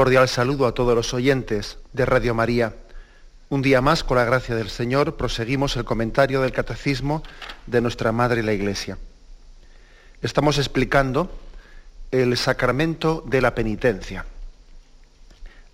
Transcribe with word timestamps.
Cordial 0.00 0.30
saludo 0.30 0.66
a 0.66 0.72
todos 0.72 0.94
los 0.94 1.12
oyentes 1.12 1.76
de 1.92 2.06
Radio 2.06 2.34
María. 2.34 2.74
Un 3.50 3.60
día 3.60 3.82
más, 3.82 4.02
con 4.02 4.16
la 4.16 4.24
gracia 4.24 4.54
del 4.54 4.70
Señor, 4.70 5.18
proseguimos 5.18 5.76
el 5.76 5.84
comentario 5.84 6.40
del 6.40 6.52
Catecismo 6.52 7.22
de 7.66 7.82
nuestra 7.82 8.10
Madre 8.10 8.42
la 8.42 8.54
Iglesia. 8.54 8.96
Estamos 10.22 10.56
explicando 10.56 11.30
el 12.12 12.34
sacramento 12.38 13.22
de 13.26 13.42
la 13.42 13.54
penitencia. 13.54 14.24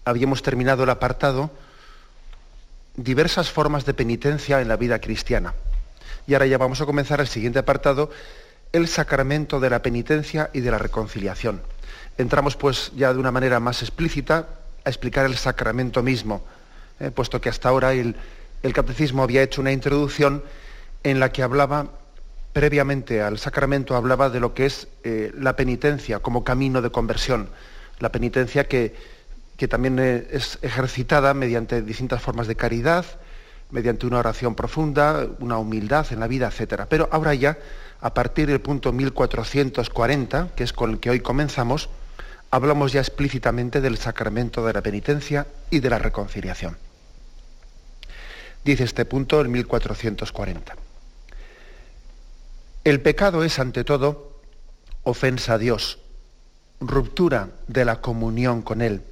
Habíamos 0.04 0.42
terminado 0.42 0.82
el 0.82 0.90
apartado 0.90 1.52
diversas 2.96 3.52
formas 3.52 3.86
de 3.86 3.94
penitencia 3.94 4.60
en 4.60 4.66
la 4.66 4.76
vida 4.76 5.00
cristiana. 5.00 5.54
Y 6.26 6.34
ahora 6.34 6.46
ya 6.46 6.58
vamos 6.58 6.80
a 6.80 6.84
comenzar 6.84 7.20
el 7.20 7.28
siguiente 7.28 7.60
apartado, 7.60 8.10
el 8.76 8.88
sacramento 8.88 9.60
de 9.60 9.70
la 9.70 9.82
penitencia 9.82 10.50
y 10.52 10.60
de 10.60 10.70
la 10.70 10.78
reconciliación 10.78 11.60
entramos 12.18 12.56
pues 12.56 12.92
ya 12.96 13.12
de 13.12 13.18
una 13.18 13.30
manera 13.30 13.60
más 13.60 13.82
explícita 13.82 14.46
a 14.84 14.88
explicar 14.88 15.26
el 15.26 15.36
sacramento 15.36 16.02
mismo, 16.02 16.42
eh, 17.00 17.10
puesto 17.10 17.40
que 17.40 17.48
hasta 17.48 17.68
ahora 17.68 17.92
el, 17.92 18.14
catecismo 18.72 19.22
había 19.22 19.42
hecho 19.42 19.60
una 19.60 19.70
introducción 19.70 20.42
en 21.04 21.20
la 21.20 21.30
que 21.30 21.44
hablaba, 21.44 21.86
previamente 22.52 23.22
al 23.22 23.38
sacramento, 23.38 23.94
hablaba 23.94 24.28
de 24.28 24.40
lo 24.40 24.54
que 24.54 24.66
es 24.66 24.88
eh, 25.04 25.30
la 25.38 25.54
penitencia 25.54 26.18
como 26.18 26.42
camino 26.42 26.82
de 26.82 26.90
conversión, 26.90 27.48
la 28.00 28.10
penitencia 28.10 28.66
que, 28.66 28.94
también 29.68 30.00
eh, 30.00 30.26
es 30.32 30.58
ejercitada 30.62 31.32
mediante 31.32 31.80
distintas 31.80 32.20
formas 32.20 32.48
de 32.48 32.56
caridad, 32.56 33.06
mediante 33.70 34.06
una 34.06 34.18
oración 34.18 34.56
profunda, 34.56 35.28
una 35.38 35.58
humildad 35.58 36.06
en 36.10 36.18
la 36.18 36.26
vida, 36.26 36.50
etc. 36.50 36.82
Pero 36.88 37.08
ahora 37.12 37.34
ya, 37.34 37.58
a 38.00 38.14
partir 38.14 38.48
del 38.48 38.60
punto 38.60 38.92
1440, 38.92 40.50
que 40.54 40.64
es 40.64 40.72
con 40.72 40.90
el 40.90 41.00
que 41.00 41.10
hoy 41.10 41.20
comenzamos, 41.20 41.88
hablamos 42.50 42.92
ya 42.92 43.00
explícitamente 43.00 43.80
del 43.80 43.98
sacramento 43.98 44.64
de 44.66 44.72
la 44.72 44.82
penitencia 44.82 45.46
y 45.70 45.80
de 45.80 45.90
la 45.90 45.98
reconciliación. 45.98 46.76
Dice 48.64 48.84
este 48.84 49.04
punto 49.04 49.40
en 49.40 49.50
1440. 49.50 50.76
El 52.84 53.00
pecado 53.00 53.42
es 53.44 53.58
ante 53.58 53.84
todo 53.84 54.40
ofensa 55.02 55.54
a 55.54 55.58
Dios, 55.58 55.98
ruptura 56.80 57.50
de 57.68 57.84
la 57.84 58.00
comunión 58.00 58.62
con 58.62 58.82
Él. 58.82 59.02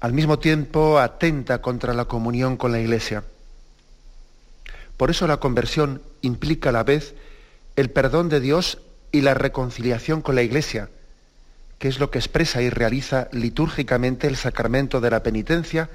Al 0.00 0.12
mismo 0.12 0.38
tiempo 0.38 0.98
atenta 0.98 1.62
contra 1.62 1.94
la 1.94 2.06
comunión 2.06 2.56
con 2.56 2.72
la 2.72 2.80
Iglesia. 2.80 3.24
Por 4.96 5.10
eso 5.10 5.26
la 5.26 5.38
conversión 5.38 6.02
implica 6.22 6.70
a 6.70 6.72
la 6.72 6.84
vez 6.84 7.14
el 7.76 7.90
perdón 7.90 8.28
de 8.28 8.40
Dios 8.40 8.78
y 9.12 9.20
la 9.20 9.34
reconciliación 9.34 10.22
con 10.22 10.34
la 10.34 10.42
Iglesia, 10.42 10.88
que 11.78 11.88
es 11.88 11.98
lo 11.98 12.10
que 12.10 12.18
expresa 12.18 12.62
y 12.62 12.70
realiza 12.70 13.28
litúrgicamente 13.32 14.26
el 14.26 14.36
sacramento 14.36 15.00
de 15.00 15.10
la 15.10 15.22
penitencia 15.22 15.90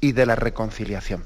y 0.00 0.12
de 0.12 0.26
la 0.26 0.36
reconciliación. 0.36 1.24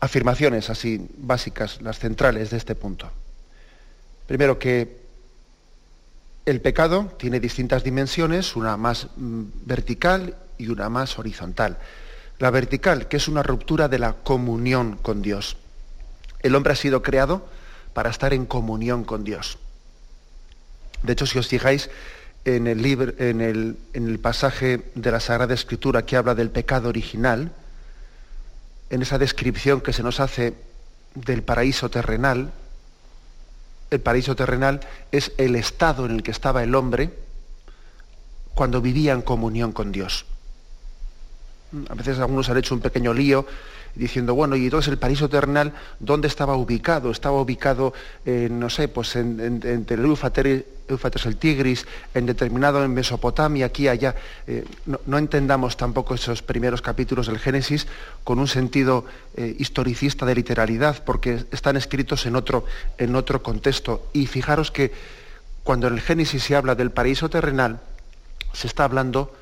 Afirmaciones 0.00 0.70
así 0.70 1.06
básicas, 1.18 1.82
las 1.82 1.98
centrales 1.98 2.50
de 2.50 2.56
este 2.56 2.74
punto. 2.74 3.10
Primero 4.26 4.58
que 4.58 5.00
el 6.46 6.60
pecado 6.60 7.12
tiene 7.18 7.38
distintas 7.38 7.84
dimensiones, 7.84 8.56
una 8.56 8.76
más 8.76 9.08
mm, 9.16 9.42
vertical 9.66 10.36
y 10.56 10.68
una 10.68 10.88
más 10.88 11.18
horizontal. 11.18 11.78
La 12.38 12.50
vertical, 12.50 13.08
que 13.08 13.18
es 13.18 13.28
una 13.28 13.42
ruptura 13.42 13.88
de 13.88 13.98
la 13.98 14.14
comunión 14.14 14.96
con 15.02 15.20
Dios. 15.20 15.56
El 16.42 16.54
hombre 16.54 16.72
ha 16.72 16.76
sido 16.76 17.02
creado 17.02 17.46
para 17.92 18.10
estar 18.10 18.32
en 18.32 18.46
comunión 18.46 19.04
con 19.04 19.24
Dios. 19.24 19.58
De 21.02 21.12
hecho, 21.12 21.26
si 21.26 21.38
os 21.38 21.48
fijáis 21.48 21.90
en 22.44 22.66
el, 22.66 22.84
en, 23.18 23.40
el, 23.92 24.18
pasaje 24.18 24.90
de 24.94 25.10
la 25.10 25.20
Sagrada 25.20 25.54
Escritura 25.54 26.04
que 26.06 26.16
habla 26.16 26.34
del 26.34 26.50
pecado 26.50 26.88
original, 26.88 27.52
en 28.88 29.02
esa 29.02 29.18
descripción 29.18 29.80
que 29.80 29.92
se 29.92 30.02
nos 30.02 30.20
hace 30.20 30.54
del 31.14 31.42
paraíso 31.42 31.90
terrenal, 31.90 32.52
el 33.90 34.00
paraíso 34.00 34.36
terrenal 34.36 34.80
es 35.10 35.32
el 35.36 35.56
estado 35.56 36.06
en 36.06 36.12
el 36.12 36.22
que 36.22 36.30
estaba 36.30 36.62
el 36.62 36.74
hombre 36.74 37.10
cuando 38.54 38.80
vivía 38.80 39.12
en 39.12 39.22
comunión 39.22 39.72
con 39.72 39.92
Dios. 39.92 40.26
A 41.88 41.94
veces 41.94 42.18
algunos 42.18 42.48
han 42.48 42.58
hecho 42.58 42.74
un 42.74 42.80
pequeño 42.80 43.14
lío 43.14 43.46
diciendo, 43.94 44.34
bueno, 44.34 44.56
y 44.56 44.64
entonces 44.64 44.90
el 44.90 44.98
paraíso 44.98 45.28
terrenal, 45.28 45.72
¿dónde 45.98 46.28
estaba 46.28 46.56
ubicado? 46.56 47.10
Estaba 47.10 47.40
ubicado, 47.40 47.92
no 48.24 48.70
sé, 48.70 48.88
pues 48.88 49.16
en, 49.16 49.60
entre 49.64 49.96
el 49.96 50.04
Éufrates, 50.90 51.26
el 51.26 51.36
Tigris, 51.36 51.86
en 52.14 52.26
determinado 52.26 52.84
en 52.84 52.92
Mesopotamia, 52.92 53.66
aquí, 53.66 53.88
allá. 53.88 54.14
Eh, 54.46 54.64
no, 55.06 55.18
entendamos 55.18 55.76
tampoco 55.76 56.14
esos 56.14 56.42
primeros 56.42 56.82
capítulos 56.82 57.26
del 57.26 57.38
Génesis 57.38 57.86
con 58.24 58.38
un 58.38 58.48
sentido 58.48 59.04
eh, 59.36 59.54
historicista 59.58 60.26
de 60.26 60.34
literalidad, 60.34 61.02
porque 61.04 61.44
están 61.52 61.76
escritos 61.76 62.26
en 62.26 62.36
otro, 62.36 62.64
en 62.98 63.14
otro 63.14 63.42
contexto. 63.42 64.08
Y 64.12 64.26
fijaros 64.26 64.70
que 64.70 64.92
cuando 65.64 65.86
en 65.88 65.94
el 65.94 66.00
Génesis 66.00 66.42
se 66.42 66.56
habla 66.56 66.74
del 66.74 66.90
paraíso 66.90 67.28
terrenal, 67.30 67.80
se 68.52 68.66
está 68.66 68.84
hablando 68.84 69.34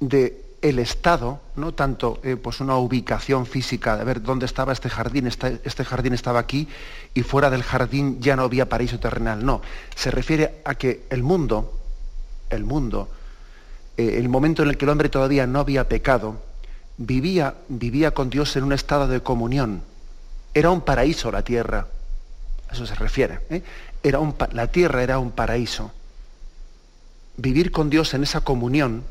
de 0.00 0.43
el 0.64 0.78
estado, 0.78 1.42
no 1.56 1.74
tanto 1.74 2.20
eh, 2.22 2.36
pues 2.36 2.60
una 2.60 2.78
ubicación 2.78 3.44
física, 3.44 3.98
de 3.98 4.04
ver 4.04 4.22
dónde 4.22 4.46
estaba 4.46 4.72
este 4.72 4.88
jardín, 4.88 5.26
este, 5.26 5.60
este, 5.62 5.84
jardín 5.84 6.14
estaba 6.14 6.40
aquí 6.40 6.66
y 7.12 7.22
fuera 7.22 7.50
del 7.50 7.62
jardín 7.62 8.18
ya 8.18 8.34
no 8.34 8.44
había 8.44 8.66
paraíso 8.66 8.98
terrenal, 8.98 9.44
no, 9.44 9.60
se 9.94 10.10
refiere 10.10 10.62
a 10.64 10.74
que 10.74 11.04
el 11.10 11.22
mundo, 11.22 11.78
el 12.48 12.64
mundo, 12.64 13.10
eh, 13.98 14.16
el 14.16 14.30
momento 14.30 14.62
en 14.62 14.70
el 14.70 14.78
que 14.78 14.86
el 14.86 14.88
hombre 14.88 15.10
todavía 15.10 15.46
no 15.46 15.60
había 15.60 15.86
pecado, 15.86 16.40
vivía, 16.96 17.56
vivía 17.68 18.12
con 18.12 18.30
Dios 18.30 18.56
en 18.56 18.64
un 18.64 18.72
estado 18.72 19.06
de 19.06 19.20
comunión, 19.20 19.82
era 20.54 20.70
un 20.70 20.80
paraíso 20.80 21.30
la 21.30 21.42
tierra, 21.42 21.88
a 22.70 22.72
eso 22.72 22.86
se 22.86 22.94
refiere, 22.94 23.40
¿eh? 23.50 23.62
era 24.02 24.18
un, 24.18 24.34
la 24.52 24.68
tierra 24.68 25.02
era 25.02 25.18
un 25.18 25.30
paraíso. 25.30 25.92
Vivir 27.36 27.70
con 27.70 27.90
Dios 27.90 28.14
en 28.14 28.22
esa 28.22 28.42
comunión, 28.42 29.02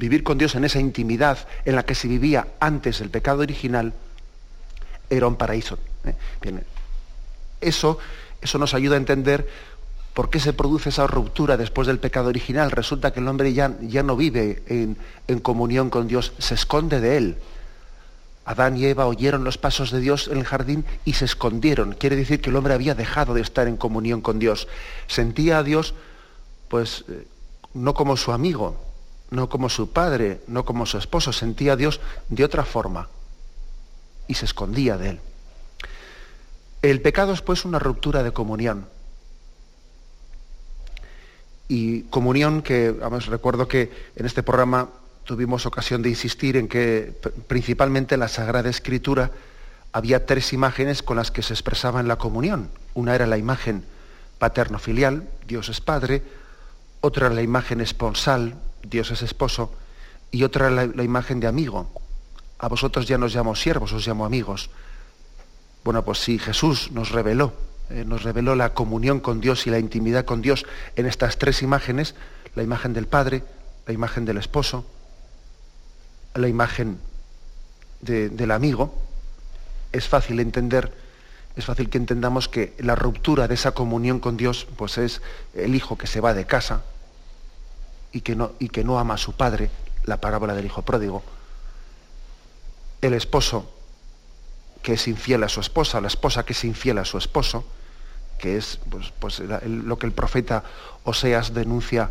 vivir 0.00 0.24
con 0.24 0.38
Dios 0.38 0.54
en 0.54 0.64
esa 0.64 0.80
intimidad 0.80 1.46
en 1.66 1.76
la 1.76 1.84
que 1.84 1.94
se 1.94 2.08
vivía 2.08 2.48
antes 2.58 2.98
del 3.00 3.10
pecado 3.10 3.42
original, 3.42 3.92
era 5.10 5.26
un 5.26 5.36
paraíso. 5.36 5.78
¿eh? 6.04 6.14
eso, 7.60 7.98
eso 8.40 8.58
nos 8.58 8.72
ayuda 8.72 8.94
a 8.94 8.98
entender 8.98 9.46
por 10.14 10.30
qué 10.30 10.40
se 10.40 10.54
produce 10.54 10.88
esa 10.88 11.06
ruptura 11.06 11.58
después 11.58 11.86
del 11.86 11.98
pecado 11.98 12.30
original. 12.30 12.70
Resulta 12.70 13.12
que 13.12 13.20
el 13.20 13.28
hombre 13.28 13.52
ya, 13.52 13.76
ya 13.82 14.02
no 14.02 14.16
vive 14.16 14.62
en, 14.66 14.96
en 15.28 15.38
comunión 15.38 15.90
con 15.90 16.08
Dios, 16.08 16.32
se 16.38 16.54
esconde 16.54 17.00
de 17.00 17.16
él. 17.18 17.36
Adán 18.46 18.78
y 18.78 18.86
Eva 18.86 19.06
oyeron 19.06 19.44
los 19.44 19.58
pasos 19.58 19.90
de 19.90 20.00
Dios 20.00 20.28
en 20.28 20.38
el 20.38 20.44
jardín 20.44 20.86
y 21.04 21.12
se 21.12 21.26
escondieron. 21.26 21.92
Quiere 21.92 22.16
decir 22.16 22.40
que 22.40 22.48
el 22.48 22.56
hombre 22.56 22.72
había 22.72 22.94
dejado 22.94 23.34
de 23.34 23.42
estar 23.42 23.68
en 23.68 23.76
comunión 23.76 24.22
con 24.22 24.38
Dios. 24.38 24.66
Sentía 25.08 25.58
a 25.58 25.62
Dios, 25.62 25.92
pues, 26.68 27.04
eh, 27.08 27.26
no 27.74 27.92
como 27.92 28.16
su 28.16 28.32
amigo, 28.32 28.89
no 29.30 29.48
como 29.48 29.68
su 29.68 29.92
padre, 29.92 30.40
no 30.46 30.64
como 30.64 30.86
su 30.86 30.98
esposo, 30.98 31.32
sentía 31.32 31.74
a 31.74 31.76
Dios 31.76 32.00
de 32.28 32.44
otra 32.44 32.64
forma 32.64 33.08
y 34.26 34.34
se 34.34 34.44
escondía 34.44 34.96
de 34.96 35.10
él. 35.10 35.20
El 36.82 37.00
pecado 37.02 37.32
es 37.32 37.42
pues 37.42 37.64
una 37.64 37.78
ruptura 37.78 38.22
de 38.22 38.32
comunión. 38.32 38.86
Y 41.68 42.02
comunión 42.04 42.62
que, 42.62 42.90
vamos, 42.90 43.26
recuerdo 43.26 43.68
que 43.68 43.92
en 44.16 44.26
este 44.26 44.42
programa 44.42 44.88
tuvimos 45.24 45.66
ocasión 45.66 46.02
de 46.02 46.08
insistir 46.08 46.56
en 46.56 46.66
que 46.66 47.14
principalmente 47.46 48.14
en 48.14 48.20
la 48.20 48.28
Sagrada 48.28 48.70
Escritura 48.70 49.30
había 49.92 50.26
tres 50.26 50.52
imágenes 50.52 51.02
con 51.02 51.16
las 51.16 51.30
que 51.30 51.42
se 51.42 51.52
expresaba 51.52 52.00
en 52.00 52.08
la 52.08 52.16
comunión. 52.16 52.70
Una 52.94 53.14
era 53.14 53.26
la 53.26 53.38
imagen 53.38 53.84
paterno-filial, 54.38 55.28
Dios 55.46 55.68
es 55.68 55.80
Padre, 55.80 56.22
otra 57.00 57.28
la 57.28 57.42
imagen 57.42 57.80
esponsal, 57.80 58.54
Dios 58.82 59.10
es 59.10 59.22
esposo, 59.22 59.72
y 60.30 60.44
otra 60.44 60.70
la, 60.70 61.02
imagen 61.02 61.40
de 61.40 61.46
amigo. 61.46 61.90
A 62.58 62.68
vosotros 62.68 63.06
ya 63.06 63.18
nos 63.18 63.34
llamo 63.34 63.56
siervos, 63.56 63.92
os 63.92 64.06
llamo 64.06 64.24
amigos. 64.24 64.70
Bueno, 65.84 66.04
pues 66.04 66.18
si 66.18 66.38
Jesús 66.38 66.90
nos 66.92 67.10
reveló, 67.10 67.52
eh, 67.88 68.04
nos 68.06 68.22
reveló 68.22 68.54
la 68.54 68.74
comunión 68.74 69.20
con 69.20 69.40
Dios 69.40 69.66
y 69.66 69.70
la 69.70 69.78
intimidad 69.78 70.24
con 70.24 70.42
Dios 70.42 70.66
en 70.96 71.06
estas 71.06 71.38
tres 71.38 71.62
imágenes, 71.62 72.14
la 72.54 72.62
imagen 72.62 72.92
del 72.92 73.06
Padre, 73.06 73.42
la 73.86 73.92
imagen 73.92 74.24
del 74.24 74.36
esposo, 74.36 74.84
la 76.34 76.48
imagen 76.48 76.98
del 78.02 78.50
amigo, 78.50 78.94
es 79.92 80.06
fácil 80.06 80.38
entender, 80.40 80.92
es 81.56 81.64
fácil 81.64 81.90
que 81.90 81.98
entendamos 81.98 82.48
que 82.48 82.74
la 82.78 82.94
ruptura 82.94 83.48
de 83.48 83.54
esa 83.54 83.72
comunión 83.72 84.20
con 84.20 84.36
Dios, 84.36 84.66
pues 84.76 84.96
es 84.98 85.22
el 85.54 85.74
hijo 85.74 85.98
que 85.98 86.06
se 86.06 86.20
va 86.20 86.34
de 86.34 86.46
casa 86.46 86.82
y 88.12 88.20
que 88.22 88.34
no, 88.36 88.52
y 88.58 88.68
que 88.68 88.84
no 88.84 88.98
ama 88.98 89.14
a 89.14 89.18
su 89.18 89.32
padre, 89.32 89.70
la 90.04 90.20
parábola 90.20 90.54
del 90.54 90.66
hijo 90.66 90.82
pródigo, 90.82 91.22
el 93.00 93.14
esposo 93.14 93.70
que 94.82 94.94
es 94.94 95.08
infiel 95.08 95.44
a 95.44 95.48
su 95.48 95.60
esposa, 95.60 96.00
la 96.00 96.08
esposa 96.08 96.44
que 96.44 96.52
es 96.52 96.64
infiel 96.64 96.98
a 96.98 97.04
su 97.04 97.18
esposo, 97.18 97.64
que 98.38 98.56
es 98.56 98.78
pues, 98.88 99.12
pues 99.18 99.40
lo 99.40 99.98
que 99.98 100.06
el 100.06 100.12
profeta 100.12 100.64
Oseas 101.04 101.52
denuncia 101.52 102.10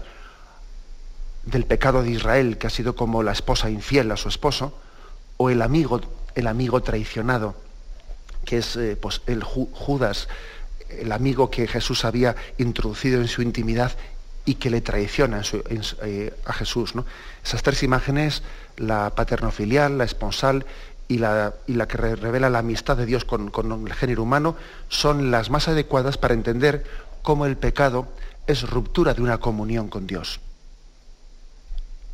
del 1.46 1.66
pecado 1.66 2.04
de 2.04 2.12
Israel, 2.12 2.58
que 2.58 2.68
ha 2.68 2.70
sido 2.70 2.96
como 2.96 3.24
la 3.24 3.32
esposa 3.32 3.70
infiel 3.70 4.12
a 4.12 4.18
su 4.18 4.30
esposo, 4.30 4.74
o 5.38 5.50
el 5.50 5.62
amigo, 5.62 6.02
el 6.36 6.48
amigo 6.48 6.82
traicionado, 6.82 7.56
que 8.46 8.58
es 8.60 8.76
eh, 8.76 8.98
pues, 9.00 9.22
el 9.26 9.44
Judas, 9.44 10.28
el 10.90 11.12
amigo 11.12 11.50
que 11.50 11.68
Jesús 11.68 12.06
había 12.06 12.36
introducido 12.58 13.22
en 13.22 13.28
su 13.28 13.42
intimidad 13.42 13.96
y 14.46 14.56
que 14.56 14.70
le 14.70 14.82
traiciona 14.82 15.42
eh, 16.04 16.34
a 16.46 16.54
Jesús. 16.54 16.96
¿no? 16.96 17.06
Esas 17.44 17.64
tres 17.64 17.84
imágenes, 17.84 18.44
la 18.78 19.12
paternofilial, 19.12 19.98
la 19.98 20.06
esponsal 20.06 20.66
y 21.08 21.18
la, 21.18 21.54
y 21.68 21.74
la 21.74 21.88
que 21.88 21.98
revela 21.98 22.50
la 22.50 22.60
amistad 22.60 22.98
de 22.98 23.06
Dios 23.06 23.26
con, 23.26 23.52
el 23.88 23.94
género 23.94 24.24
humano, 24.24 24.56
son 24.88 25.32
las 25.32 25.50
más 25.50 25.68
adecuadas 25.68 26.18
para 26.18 26.34
entender 26.34 26.84
cómo 27.22 27.46
el 27.46 27.58
pecado 27.58 28.08
es 28.48 28.68
ruptura 28.70 29.14
de 29.14 29.22
una 29.22 29.40
comunión 29.40 29.90
con 29.90 30.08
Dios. 30.08 30.40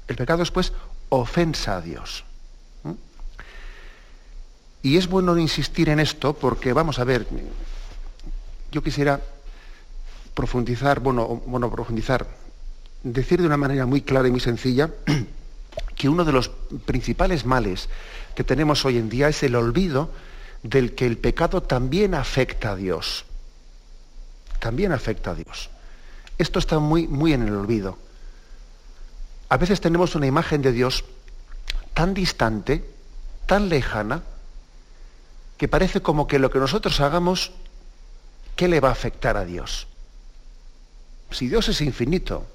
El 0.07 0.16
pecado 0.16 0.44
es 0.44 0.51
pues 0.51 0.74
ofensa 1.10 1.78
a 1.78 1.81
Dios. 1.81 2.25
Y 4.81 4.98
es 4.98 5.07
bueno 5.07 5.36
insistir 5.38 5.89
en 5.89 6.00
esto 6.00 6.33
porque, 6.33 6.71
vamos 6.71 7.00
a 7.00 7.04
ver, 7.04 7.25
yo 8.71 8.83
quisiera 8.83 9.19
profundizar, 10.35 10.99
bueno, 10.99 11.41
bueno, 11.47 11.71
profundizar, 11.71 12.27
decir 13.01 13.39
de 13.39 13.47
una 13.47 13.57
manera 13.57 13.85
muy 13.87 14.01
clara 14.01 14.27
y 14.27 14.31
muy 14.31 14.41
sencilla 14.41 14.91
que 15.95 16.09
uno 16.09 16.25
de 16.25 16.31
los 16.31 16.49
principales 16.85 17.45
males 17.45 17.89
que 18.35 18.43
tenemos 18.43 18.85
hoy 18.85 18.97
en 18.97 19.09
día 19.09 19.29
es 19.29 19.41
el 19.41 19.55
olvido 19.55 20.11
del 20.61 20.93
que 20.93 21.05
el 21.05 21.17
pecado 21.17 21.63
también 21.63 22.13
afecta 22.13 22.71
a 22.71 22.75
Dios. 22.75 23.25
También 24.59 24.91
afecta 24.91 25.31
a 25.31 25.35
Dios. 25.35 25.69
Esto 26.37 26.59
está 26.59 26.79
muy, 26.79 27.07
muy 27.07 27.33
en 27.33 27.43
el 27.43 27.55
olvido. 27.55 27.97
A 29.47 29.57
veces 29.57 29.79
tenemos 29.79 30.15
una 30.15 30.27
imagen 30.27 30.61
de 30.61 30.71
Dios 30.71 31.05
tan 31.93 32.13
distante, 32.13 32.83
tan 33.45 33.69
lejana, 33.69 34.23
que 35.57 35.67
parece 35.67 36.01
como 36.01 36.27
que 36.27 36.39
lo 36.39 36.49
que 36.49 36.59
nosotros 36.59 36.99
hagamos, 36.99 37.51
¿qué 38.55 38.67
le 38.67 38.81
va 38.81 38.89
a 38.89 38.93
afectar 38.93 39.37
a 39.37 39.45
Dios? 39.45 39.87
Si 41.35 41.49
Dios 41.49 41.67
es 41.67 41.81
infinito, 41.81 42.45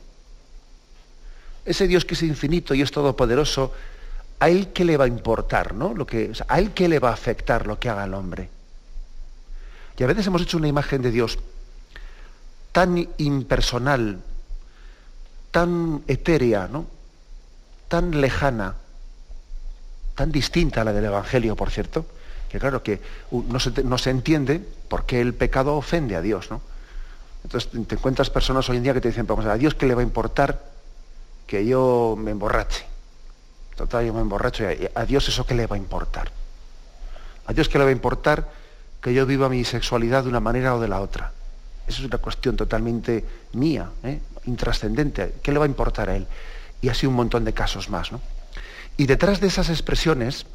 ese 1.66 1.86
Dios 1.86 2.06
que 2.06 2.14
es 2.14 2.22
infinito 2.22 2.72
y 2.74 2.80
es 2.80 2.90
todopoderoso, 2.90 3.74
¿a 4.38 4.48
él 4.48 4.72
qué 4.72 4.86
le 4.86 4.96
va 4.96 5.04
a 5.04 5.08
importar? 5.08 5.74
¿no? 5.74 5.92
Lo 5.92 6.06
que, 6.06 6.32
¿A 6.48 6.58
él 6.58 6.72
qué 6.72 6.88
le 6.88 6.98
va 6.98 7.10
a 7.10 7.12
afectar 7.12 7.66
lo 7.66 7.78
que 7.78 7.90
haga 7.90 8.04
el 8.04 8.14
hombre? 8.14 8.48
Y 9.98 10.02
a 10.02 10.06
veces 10.06 10.26
hemos 10.26 10.40
hecho 10.40 10.56
una 10.56 10.68
imagen 10.68 11.02
de 11.02 11.10
Dios 11.10 11.38
tan 12.72 13.06
impersonal, 13.18 14.20
tan 15.50 16.02
etérea, 16.06 16.66
¿no? 16.66 16.86
tan 17.88 18.18
lejana, 18.18 18.76
tan 20.14 20.32
distinta 20.32 20.80
a 20.80 20.84
la 20.84 20.94
del 20.94 21.04
Evangelio, 21.04 21.54
por 21.54 21.70
cierto, 21.70 22.06
que 22.48 22.58
claro 22.58 22.82
que 22.82 22.98
no 23.30 23.60
se, 23.60 23.84
no 23.84 23.98
se 23.98 24.08
entiende 24.08 24.58
por 24.88 25.04
qué 25.04 25.20
el 25.20 25.34
pecado 25.34 25.76
ofende 25.76 26.16
a 26.16 26.22
Dios. 26.22 26.50
¿no? 26.50 26.62
Entonces 27.44 27.70
te 27.87 27.94
encuentras 27.94 28.31
personas 28.31 28.69
hoy 28.69 28.76
en 28.76 28.82
día 28.82 28.94
que 28.94 29.00
te 29.00 29.08
dicen, 29.08 29.26
vamos, 29.26 29.46
a 29.46 29.56
Dios 29.56 29.75
qué 29.75 29.87
le 29.87 29.94
va 29.94 30.00
a 30.00 30.04
importar 30.04 30.62
que 31.46 31.66
yo 31.66 32.16
me 32.19 32.31
emborrache. 32.31 32.87
Total, 33.76 34.04
yo 34.04 34.12
me 34.12 34.20
emborracho 34.20 34.64
y 34.70 34.88
a 34.94 35.04
Dios 35.04 35.28
eso 35.28 35.46
qué 35.46 35.54
le 35.54 35.66
va 35.66 35.76
a 35.76 35.78
importar. 35.78 36.31
A 37.46 37.52
Dios 37.52 37.69
qué 37.69 37.78
le 37.78 37.84
va 37.84 37.90
a 37.90 37.92
importar 37.92 38.48
que 39.00 39.14
yo 39.14 39.25
viva 39.26 39.48
mi 39.48 39.64
sexualidad 39.64 40.25
de 40.25 40.28
una 40.28 40.40
manera 40.40 40.75
o 40.75 40.81
de 40.81 40.88
la 40.88 41.00
otra. 41.00 41.32
Eso 41.87 42.02
es 42.02 42.06
una 42.06 42.19
cuestión 42.19 42.56
totalmente 42.56 43.25
mía, 43.54 43.90
¿eh? 44.04 44.20
intrascendente. 44.44 45.34
¿Qué 45.42 45.50
le 45.50 45.58
va 45.58 45.64
a 45.64 45.69
importar 45.69 46.10
a 46.10 46.16
él? 46.16 46.26
Y 46.82 46.88
así 46.88 47.06
un 47.06 47.14
montón 47.14 47.44
de 47.44 47.52
casos 47.52 47.88
más. 47.88 48.12
¿no? 48.12 48.20
Y 48.96 49.06
detrás 49.06 49.40
de 49.40 49.48
esas 49.48 49.70
expresiones, 49.70 50.46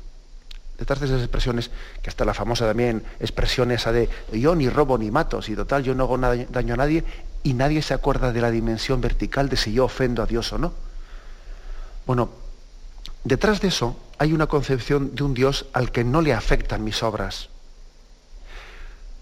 detrás 0.77 0.99
de 0.99 1.07
esas 1.07 1.21
expresiones, 1.21 1.71
que 2.01 2.09
hasta 2.09 2.25
la 2.25 2.33
famosa 2.33 2.65
también 2.65 3.03
expresión 3.19 3.71
esa 3.71 3.91
de 3.91 4.09
yo 4.33 4.55
ni 4.55 4.69
robo 4.69 4.97
ni 4.97 5.11
mato, 5.11 5.41
si 5.41 5.55
total 5.55 5.83
yo 5.83 5.95
no 5.95 6.03
hago 6.03 6.17
daño 6.17 6.73
a 6.73 6.77
nadie, 6.77 7.03
y 7.43 7.53
nadie 7.53 7.81
se 7.81 7.93
acuerda 7.93 8.31
de 8.31 8.41
la 8.41 8.51
dimensión 8.51 9.01
vertical 9.01 9.49
de 9.49 9.57
si 9.57 9.73
yo 9.73 9.85
ofendo 9.85 10.23
a 10.23 10.25
Dios 10.25 10.51
o 10.53 10.57
no. 10.57 10.73
Bueno, 12.05 12.29
detrás 13.23 13.61
de 13.61 13.69
eso 13.69 13.99
hay 14.17 14.33
una 14.33 14.47
concepción 14.47 15.15
de 15.15 15.23
un 15.23 15.33
Dios 15.33 15.65
al 15.73 15.91
que 15.91 16.03
no 16.03 16.21
le 16.21 16.33
afectan 16.33 16.83
mis 16.83 17.03
obras. 17.03 17.49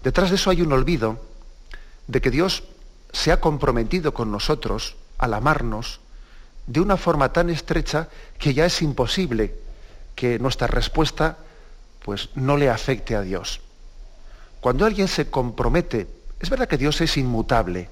Detrás 0.02 0.30
de 0.30 0.36
eso 0.36 0.50
hay 0.50 0.62
un 0.62 0.72
olvido 0.72 1.18
de 2.06 2.20
que 2.20 2.30
Dios 2.30 2.64
se 3.12 3.32
ha 3.32 3.40
comprometido 3.40 4.12
con 4.12 4.30
nosotros 4.30 4.96
al 5.18 5.34
amarnos 5.34 6.00
de 6.66 6.80
una 6.80 6.96
forma 6.96 7.32
tan 7.32 7.50
estrecha 7.50 8.08
que 8.38 8.54
ya 8.54 8.66
es 8.66 8.82
imposible 8.82 9.54
que 10.14 10.38
nuestra 10.38 10.66
respuesta 10.66 11.38
pues 12.04 12.28
no 12.34 12.58
le 12.58 12.68
afecte 12.68 13.16
a 13.16 13.22
Dios. 13.22 13.62
Cuando 14.60 14.84
alguien 14.84 15.08
se 15.08 15.30
compromete, 15.30 16.06
es 16.38 16.50
verdad 16.50 16.68
que 16.68 16.76
Dios 16.76 17.00
es 17.00 17.16
inmutable, 17.16 17.88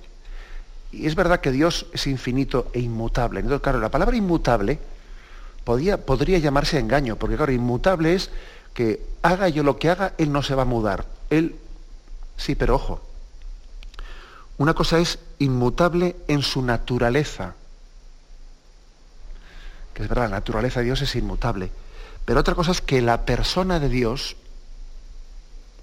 y 0.92 1.06
es 1.06 1.14
verdad 1.14 1.40
que 1.40 1.50
Dios 1.50 1.86
es 1.94 2.06
infinito 2.06 2.70
e 2.74 2.80
inmutable. 2.80 3.40
Entonces, 3.40 3.62
claro, 3.62 3.80
la 3.80 3.90
palabra 3.90 4.14
inmutable 4.14 4.78
podía, 5.64 6.04
podría 6.04 6.38
llamarse 6.38 6.78
engaño, 6.78 7.16
porque 7.16 7.36
claro, 7.36 7.52
inmutable 7.52 8.14
es 8.14 8.30
que 8.74 9.02
haga 9.22 9.48
yo 9.48 9.62
lo 9.62 9.78
que 9.78 9.88
haga, 9.88 10.12
Él 10.18 10.30
no 10.30 10.42
se 10.42 10.54
va 10.54 10.62
a 10.62 10.66
mudar. 10.66 11.06
Él, 11.30 11.56
sí, 12.36 12.54
pero 12.54 12.74
ojo, 12.74 13.00
una 14.58 14.74
cosa 14.74 14.98
es 14.98 15.18
inmutable 15.38 16.16
en 16.28 16.42
su 16.42 16.60
naturaleza, 16.60 17.54
que 19.94 20.02
es 20.02 20.08
verdad, 20.10 20.28
la 20.28 20.36
naturaleza 20.36 20.80
de 20.80 20.86
Dios 20.86 21.00
es 21.00 21.16
inmutable. 21.16 21.70
Pero 22.24 22.40
otra 22.40 22.54
cosa 22.54 22.70
es 22.70 22.80
que 22.80 23.02
la 23.02 23.24
persona 23.24 23.80
de 23.80 23.88
Dios, 23.88 24.36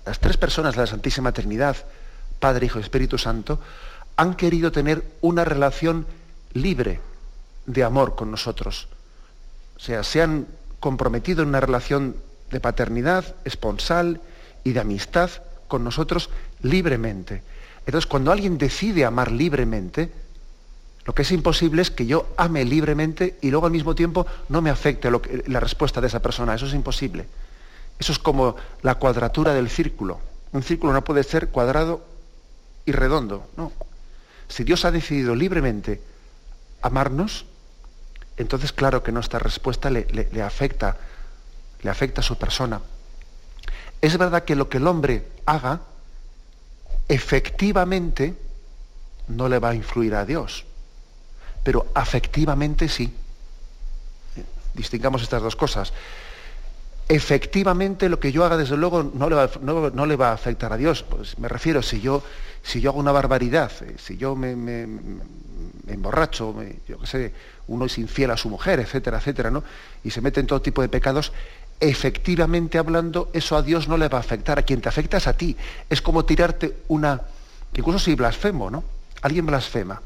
las 0.05 0.19
tres 0.19 0.38
personas 0.38 0.75
de 0.75 0.81
la 0.81 0.88
Santísima 0.88 1.31
Trinidad, 1.31 1.77
Padre, 2.39 2.65
Hijo 2.65 2.79
y 2.79 2.81
Espíritu 2.81 3.17
Santo, 3.17 3.60
han 4.15 4.36
querido 4.36 4.72
tener 4.72 5.03
una 5.22 5.46
relación 5.46 6.05
libre 6.53 7.00
de 7.65 7.84
amor 7.84 8.15
con 8.15 8.31
nosotros. 8.31 8.88
O 9.77 9.79
sea, 9.79 10.03
se 10.03 10.22
han 10.22 10.48
comprometido 10.79 11.43
en 11.43 11.50
una 11.50 11.60
relación 11.60 12.15
de 12.51 12.60
paternidad, 12.60 13.36
esponsal 13.46 14.22
y 14.63 14.72
de 14.72 14.79
amistad 14.79 15.29
con 15.67 15.84
nosotros 15.84 16.29
libremente. 16.62 17.43
Entonces, 17.86 18.08
cuando 18.08 18.31
alguien 18.31 18.58
decide 18.58 19.05
amar 19.05 19.31
libremente, 19.31 20.12
lo 21.10 21.16
que 21.16 21.24
es 21.24 21.32
imposible 21.32 21.82
es 21.82 21.89
que 21.89 22.06
yo 22.06 22.28
ame 22.38 22.63
libremente 22.63 23.39
y 23.42 23.50
luego 23.50 23.66
al 23.66 23.72
mismo 23.72 23.96
tiempo 23.96 24.28
no 24.48 24.62
me 24.62 24.70
afecte 24.70 25.10
la 25.48 25.60
respuesta 25.60 26.00
de 26.00 26.06
esa 26.06 26.22
persona. 26.22 26.54
Eso 26.54 26.68
es 26.68 26.75
imposible. 26.75 27.25
Eso 27.98 28.12
es 28.12 28.20
como 28.20 28.56
la 28.84 28.94
cuadratura 28.94 29.56
del 29.56 29.72
círculo. 29.72 30.20
Un 30.51 30.62
círculo 30.62 30.94
no 30.94 31.04
puede 31.04 31.24
ser 31.24 31.48
cuadrado 31.48 32.06
y 32.86 32.92
redondo. 32.92 33.50
No. 33.58 33.72
Si 34.50 34.63
Dios 34.63 34.86
ha 34.86 34.92
decidido 34.92 35.34
libremente 35.34 36.00
amarnos, 36.84 37.48
entonces 38.38 38.72
claro 38.72 39.01
que 39.01 39.12
nuestra 39.12 39.39
respuesta 39.39 39.89
le, 39.89 40.06
le 40.12 40.44
afecta, 40.44 40.96
le 41.82 41.89
afecta 41.89 42.22
a 42.22 42.24
su 42.24 42.38
persona. 42.38 42.82
Es 44.00 44.16
verdad 44.16 44.44
que 44.44 44.56
lo 44.56 44.70
que 44.70 44.78
el 44.78 44.86
hombre 44.86 45.25
haga, 45.48 45.82
efectivamente, 47.08 48.36
no 49.28 49.50
le 49.50 49.58
va 49.58 49.70
a 49.70 49.74
influir 49.74 50.13
a 50.13 50.24
Dios 50.24 50.66
pero 51.63 51.88
afectivamente 51.94 52.88
sí. 52.89 53.13
Distingamos 54.74 55.22
estas 55.22 55.42
dos 55.42 55.56
cosas. 55.56 55.94
efectivamente 57.08 58.08
lo 58.08 58.20
que 58.20 58.32
yo 58.32 58.46
haga, 58.46 58.56
desde 58.56 58.78
luego, 58.78 59.04
no 59.04 59.30
le 60.06 60.16
va, 60.16 60.30
a 60.30 60.34
afectar 60.34 60.72
a 60.72 60.78
Dios. 60.78 61.04
Pues 61.04 61.39
me 61.39 61.48
refiero, 61.48 61.82
si 61.82 62.01
yo, 62.01 62.24
si 62.62 62.82
yo 62.82 62.92
hago 62.92 63.00
una 63.00 63.12
barbaridad, 63.12 63.72
eh, 63.82 63.96
si 63.98 64.16
yo 64.16 64.36
me, 64.36 64.56
me, 64.56 64.88
emborracho, 65.88 66.56
yo 66.88 67.00
qué 67.00 67.08
sé, 67.08 67.34
uno 67.68 67.86
es 67.86 67.98
infiel 67.98 68.30
a 68.30 68.38
su 68.38 68.48
mujer, 68.48 68.80
etcétera, 68.80 69.18
etcétera, 69.18 69.50
¿no? 69.50 69.63
Y 70.04 70.12
se 70.12 70.22
mete 70.22 70.39
en 70.39 70.48
todo 70.48 70.62
tipo 70.62 70.84
de 70.84 70.89
pecados, 70.89 71.32
efectivamente 71.80 72.78
hablando, 72.78 73.30
eso 73.34 73.56
a 73.56 73.62
Dios 73.62 73.88
no 73.88 73.98
le 73.98 74.08
va 74.08 74.18
a 74.18 74.22
afectar. 74.22 74.60
A 74.60 74.63
quien 74.63 74.82
te 74.82 74.89
afecta 74.89 75.18
es 75.18 75.28
a 75.28 75.34
ti. 75.34 75.56
Es 75.89 76.01
como 76.01 76.25
tirarte 76.25 76.78
una. 76.88 77.22
Incluso 77.75 78.00
si 78.00 78.16
blasfemo, 78.16 78.70
¿no? 78.70 78.84
Alguien 79.22 79.46
blasfema. 79.46 80.01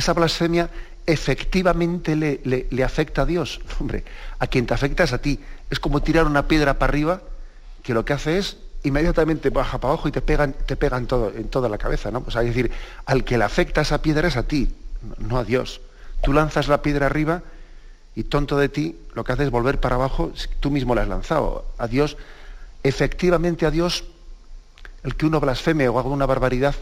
Esa 0.00 0.14
blasfemia 0.14 0.70
efectivamente 1.04 2.16
le, 2.16 2.40
le, 2.42 2.84
afecta 2.84 3.20
a 3.22 3.26
Dios. 3.26 3.60
Hombre, 3.80 4.02
a 4.38 4.46
quien 4.46 4.64
te 4.64 4.72
afecta 4.72 5.04
es 5.04 5.12
a 5.12 5.18
ti. 5.18 5.38
Es 5.68 5.78
como 5.78 6.00
tirar 6.00 6.24
una 6.24 6.48
piedra 6.48 6.78
para 6.78 6.88
arriba 6.90 7.20
que 7.82 7.92
lo 7.92 8.02
que 8.06 8.14
hace 8.14 8.38
es 8.38 8.56
inmediatamente 8.82 9.50
baja 9.50 9.76
para 9.76 9.92
abajo 9.92 10.08
y 10.08 10.12
te 10.12 10.22
pegan, 10.22 10.54
te 10.54 10.74
pegan 10.74 11.06
todo, 11.06 11.34
en 11.36 11.48
toda 11.48 11.68
la 11.68 11.76
cabeza. 11.76 12.10
¿no? 12.10 12.24
Es 12.26 12.34
decir, 12.34 12.70
al 13.04 13.24
que 13.24 13.36
le 13.36 13.44
afecta 13.44 13.82
esa 13.82 14.00
piedra 14.00 14.26
es 14.26 14.38
a 14.38 14.44
ti, 14.44 14.74
no 15.18 15.36
a 15.36 15.44
Dios. 15.44 15.82
Tú 16.22 16.32
lanzas 16.32 16.68
la 16.68 16.80
piedra 16.80 17.04
arriba 17.04 17.42
y 18.14 18.24
tonto 18.24 18.56
de 18.56 18.70
ti, 18.70 18.96
lo 19.12 19.22
que 19.22 19.32
haces 19.32 19.44
es 19.44 19.50
volver 19.50 19.80
para 19.80 19.96
abajo, 19.96 20.32
tú 20.60 20.70
mismo 20.70 20.94
la 20.94 21.02
has 21.02 21.08
lanzado. 21.08 21.66
A 21.76 21.88
Dios, 21.88 22.16
efectivamente 22.82 23.66
a 23.66 23.70
Dios, 23.70 24.04
el 25.04 25.14
que 25.14 25.26
uno 25.26 25.40
blasfeme 25.40 25.90
o 25.90 25.98
haga 25.98 26.08
una 26.08 26.24
barbaridad, 26.24 26.74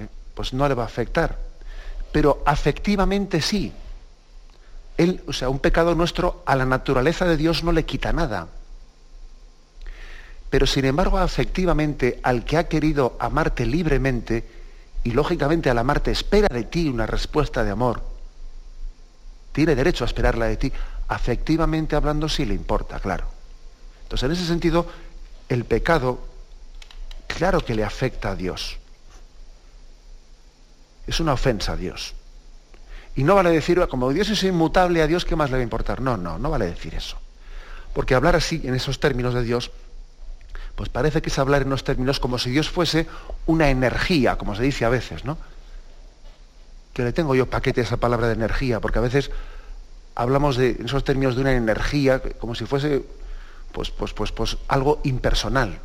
eh, 0.00 0.08
pues 0.34 0.52
no 0.52 0.66
le 0.66 0.74
va 0.74 0.82
a 0.82 0.86
afectar 0.86 1.51
pero 2.12 2.42
afectivamente 2.44 3.40
sí. 3.40 3.72
Él, 4.98 5.22
o 5.26 5.32
sea, 5.32 5.48
un 5.48 5.58
pecado 5.58 5.94
nuestro 5.94 6.42
a 6.44 6.54
la 6.54 6.66
naturaleza 6.66 7.24
de 7.24 7.38
Dios 7.38 7.64
no 7.64 7.72
le 7.72 7.86
quita 7.86 8.12
nada. 8.12 8.48
Pero 10.50 10.66
sin 10.66 10.84
embargo, 10.84 11.16
afectivamente, 11.16 12.20
al 12.22 12.44
que 12.44 12.58
ha 12.58 12.68
querido 12.68 13.16
amarte 13.18 13.64
libremente, 13.64 14.46
y 15.02 15.12
lógicamente 15.12 15.70
al 15.70 15.78
amarte 15.78 16.10
espera 16.10 16.48
de 16.54 16.64
ti 16.64 16.88
una 16.88 17.06
respuesta 17.06 17.64
de 17.64 17.70
amor, 17.70 18.02
tiene 19.52 19.74
derecho 19.74 20.04
a 20.04 20.06
esperarla 20.06 20.46
de 20.46 20.58
ti, 20.58 20.72
afectivamente 21.08 21.96
hablando 21.96 22.28
sí 22.28 22.44
le 22.44 22.54
importa, 22.54 23.00
claro. 23.00 23.24
Entonces, 24.02 24.26
en 24.26 24.32
ese 24.32 24.46
sentido, 24.46 24.86
el 25.48 25.64
pecado, 25.64 26.20
claro 27.26 27.64
que 27.64 27.74
le 27.74 27.82
afecta 27.82 28.32
a 28.32 28.36
Dios 28.36 28.78
es 31.06 31.20
una 31.20 31.32
ofensa 31.32 31.72
a 31.72 31.76
Dios. 31.76 32.14
Y 33.14 33.24
no 33.24 33.34
vale 33.34 33.50
decir, 33.50 33.86
como 33.88 34.10
Dios 34.12 34.30
es 34.30 34.42
inmutable, 34.42 35.02
a 35.02 35.06
Dios 35.06 35.24
qué 35.24 35.36
más 35.36 35.50
le 35.50 35.56
va 35.56 35.60
a 35.60 35.64
importar. 35.64 36.00
No, 36.00 36.16
no, 36.16 36.38
no 36.38 36.50
vale 36.50 36.66
decir 36.66 36.94
eso. 36.94 37.18
Porque 37.92 38.14
hablar 38.14 38.36
así, 38.36 38.62
en 38.64 38.74
esos 38.74 39.00
términos 39.00 39.34
de 39.34 39.42
Dios, 39.42 39.70
pues 40.76 40.88
parece 40.88 41.20
que 41.20 41.28
es 41.28 41.38
hablar 41.38 41.62
en 41.62 41.70
los 41.70 41.84
términos 41.84 42.20
como 42.20 42.38
si 42.38 42.50
Dios 42.50 42.70
fuese 42.70 43.06
una 43.46 43.68
energía, 43.68 44.38
como 44.38 44.56
se 44.56 44.62
dice 44.62 44.84
a 44.84 44.88
veces, 44.88 45.24
¿no? 45.24 45.36
Que 46.94 47.04
le 47.04 47.12
tengo 47.12 47.34
yo 47.34 47.50
paquete 47.50 47.82
a 47.82 47.84
esa 47.84 47.98
palabra 47.98 48.28
de 48.28 48.34
energía, 48.34 48.80
porque 48.80 48.98
a 48.98 49.02
veces 49.02 49.30
hablamos 50.14 50.56
de 50.56 50.70
en 50.70 50.86
esos 50.86 51.04
términos 51.04 51.34
de 51.34 51.42
una 51.42 51.52
energía 51.52 52.20
como 52.38 52.54
si 52.54 52.64
fuese 52.64 53.02
pues, 53.72 53.90
pues, 53.90 54.12
pues, 54.12 54.32
pues 54.32 54.56
algo 54.68 55.00
impersonal. 55.04 55.78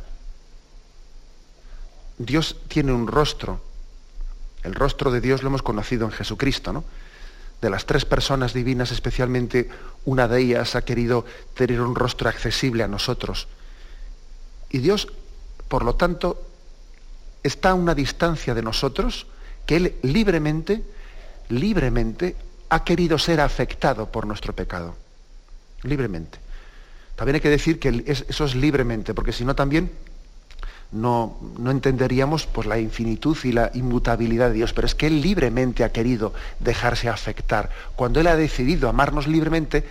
Dios 2.18 2.56
tiene 2.68 2.92
un 2.92 3.06
rostro, 3.06 3.60
el 4.62 4.74
rostro 4.74 5.10
de 5.10 5.20
Dios 5.20 5.42
lo 5.42 5.48
hemos 5.48 5.62
conocido 5.62 6.06
en 6.06 6.12
Jesucristo, 6.12 6.72
¿no? 6.72 6.84
De 7.60 7.70
las 7.70 7.86
tres 7.86 8.04
personas 8.04 8.52
divinas, 8.52 8.92
especialmente 8.92 9.68
una 10.04 10.28
de 10.28 10.40
ellas 10.40 10.76
ha 10.76 10.82
querido 10.82 11.24
tener 11.54 11.80
un 11.80 11.94
rostro 11.94 12.28
accesible 12.28 12.84
a 12.84 12.88
nosotros. 12.88 13.48
Y 14.70 14.78
Dios, 14.78 15.08
por 15.68 15.84
lo 15.84 15.96
tanto, 15.96 16.42
está 17.42 17.70
a 17.70 17.74
una 17.74 17.94
distancia 17.94 18.54
de 18.54 18.62
nosotros 18.62 19.26
que 19.66 19.76
Él 19.76 19.94
libremente, 20.02 20.82
libremente 21.48 22.36
ha 22.68 22.84
querido 22.84 23.18
ser 23.18 23.40
afectado 23.40 24.10
por 24.10 24.26
nuestro 24.26 24.54
pecado. 24.54 24.94
Libremente. 25.82 26.38
También 27.16 27.36
hay 27.36 27.40
que 27.40 27.50
decir 27.50 27.80
que 27.80 28.04
eso 28.06 28.44
es 28.44 28.54
libremente, 28.54 29.14
porque 29.14 29.32
si 29.32 29.44
no 29.44 29.54
también 29.56 29.90
no, 30.90 31.36
entenderíamos 31.66 32.46
pues, 32.46 32.66
la 32.66 32.78
infinitud 32.78 33.36
y 33.44 33.52
la 33.52 33.70
inmutabilidad 33.74 34.48
de 34.48 34.54
Dios, 34.54 34.72
pero 34.72 34.86
es 34.86 34.94
que 34.94 35.06
Él 35.06 35.20
libremente 35.20 35.84
ha 35.84 35.92
querido 35.92 36.32
dejarse 36.60 37.08
afectar. 37.08 37.70
Cuando 37.94 38.20
Él 38.20 38.26
ha 38.26 38.36
decidido 38.36 38.88
amarnos 38.88 39.26
libremente, 39.26 39.84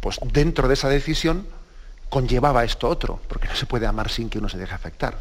pues 0.00 0.18
dentro 0.32 0.68
de 0.68 0.74
esa 0.74 0.88
decisión 0.88 1.46
conllevaba 2.10 2.64
esto 2.64 2.88
otro, 2.88 3.18
porque 3.28 3.48
no 3.48 3.56
se 3.56 3.66
puede 3.66 3.86
amar 3.86 4.10
sin 4.10 4.28
que 4.28 4.38
uno 4.38 4.48
se 4.48 4.58
deje 4.58 4.74
afectar. 4.74 5.18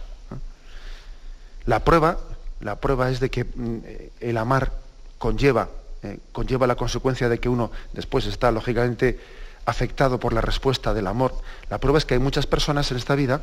La 1.66 1.80
prueba, 1.84 2.20
la 2.60 2.76
prueba 2.76 3.10
es 3.10 3.20
de 3.20 3.30
que 3.30 3.46
mm, 3.46 3.78
el 4.20 4.38
amar 4.38 4.72
conlleva, 5.18 5.70
eh, 6.04 6.20
conlleva 6.32 6.68
la 6.68 6.76
consecuencia 6.76 7.30
de 7.30 7.40
que 7.40 7.50
uno 7.50 7.72
después 7.94 8.26
está 8.26 8.52
lógicamente 8.52 9.20
afectado 9.66 10.20
por 10.20 10.34
la 10.34 10.42
respuesta 10.42 10.94
del 10.94 11.08
amor. 11.08 11.34
La 11.70 11.80
prueba 11.80 11.98
es 11.98 12.06
que 12.06 12.14
hay 12.14 12.20
muchas 12.20 12.46
personas 12.46 12.92
en 12.92 12.98
esta 12.98 13.16
vida 13.16 13.42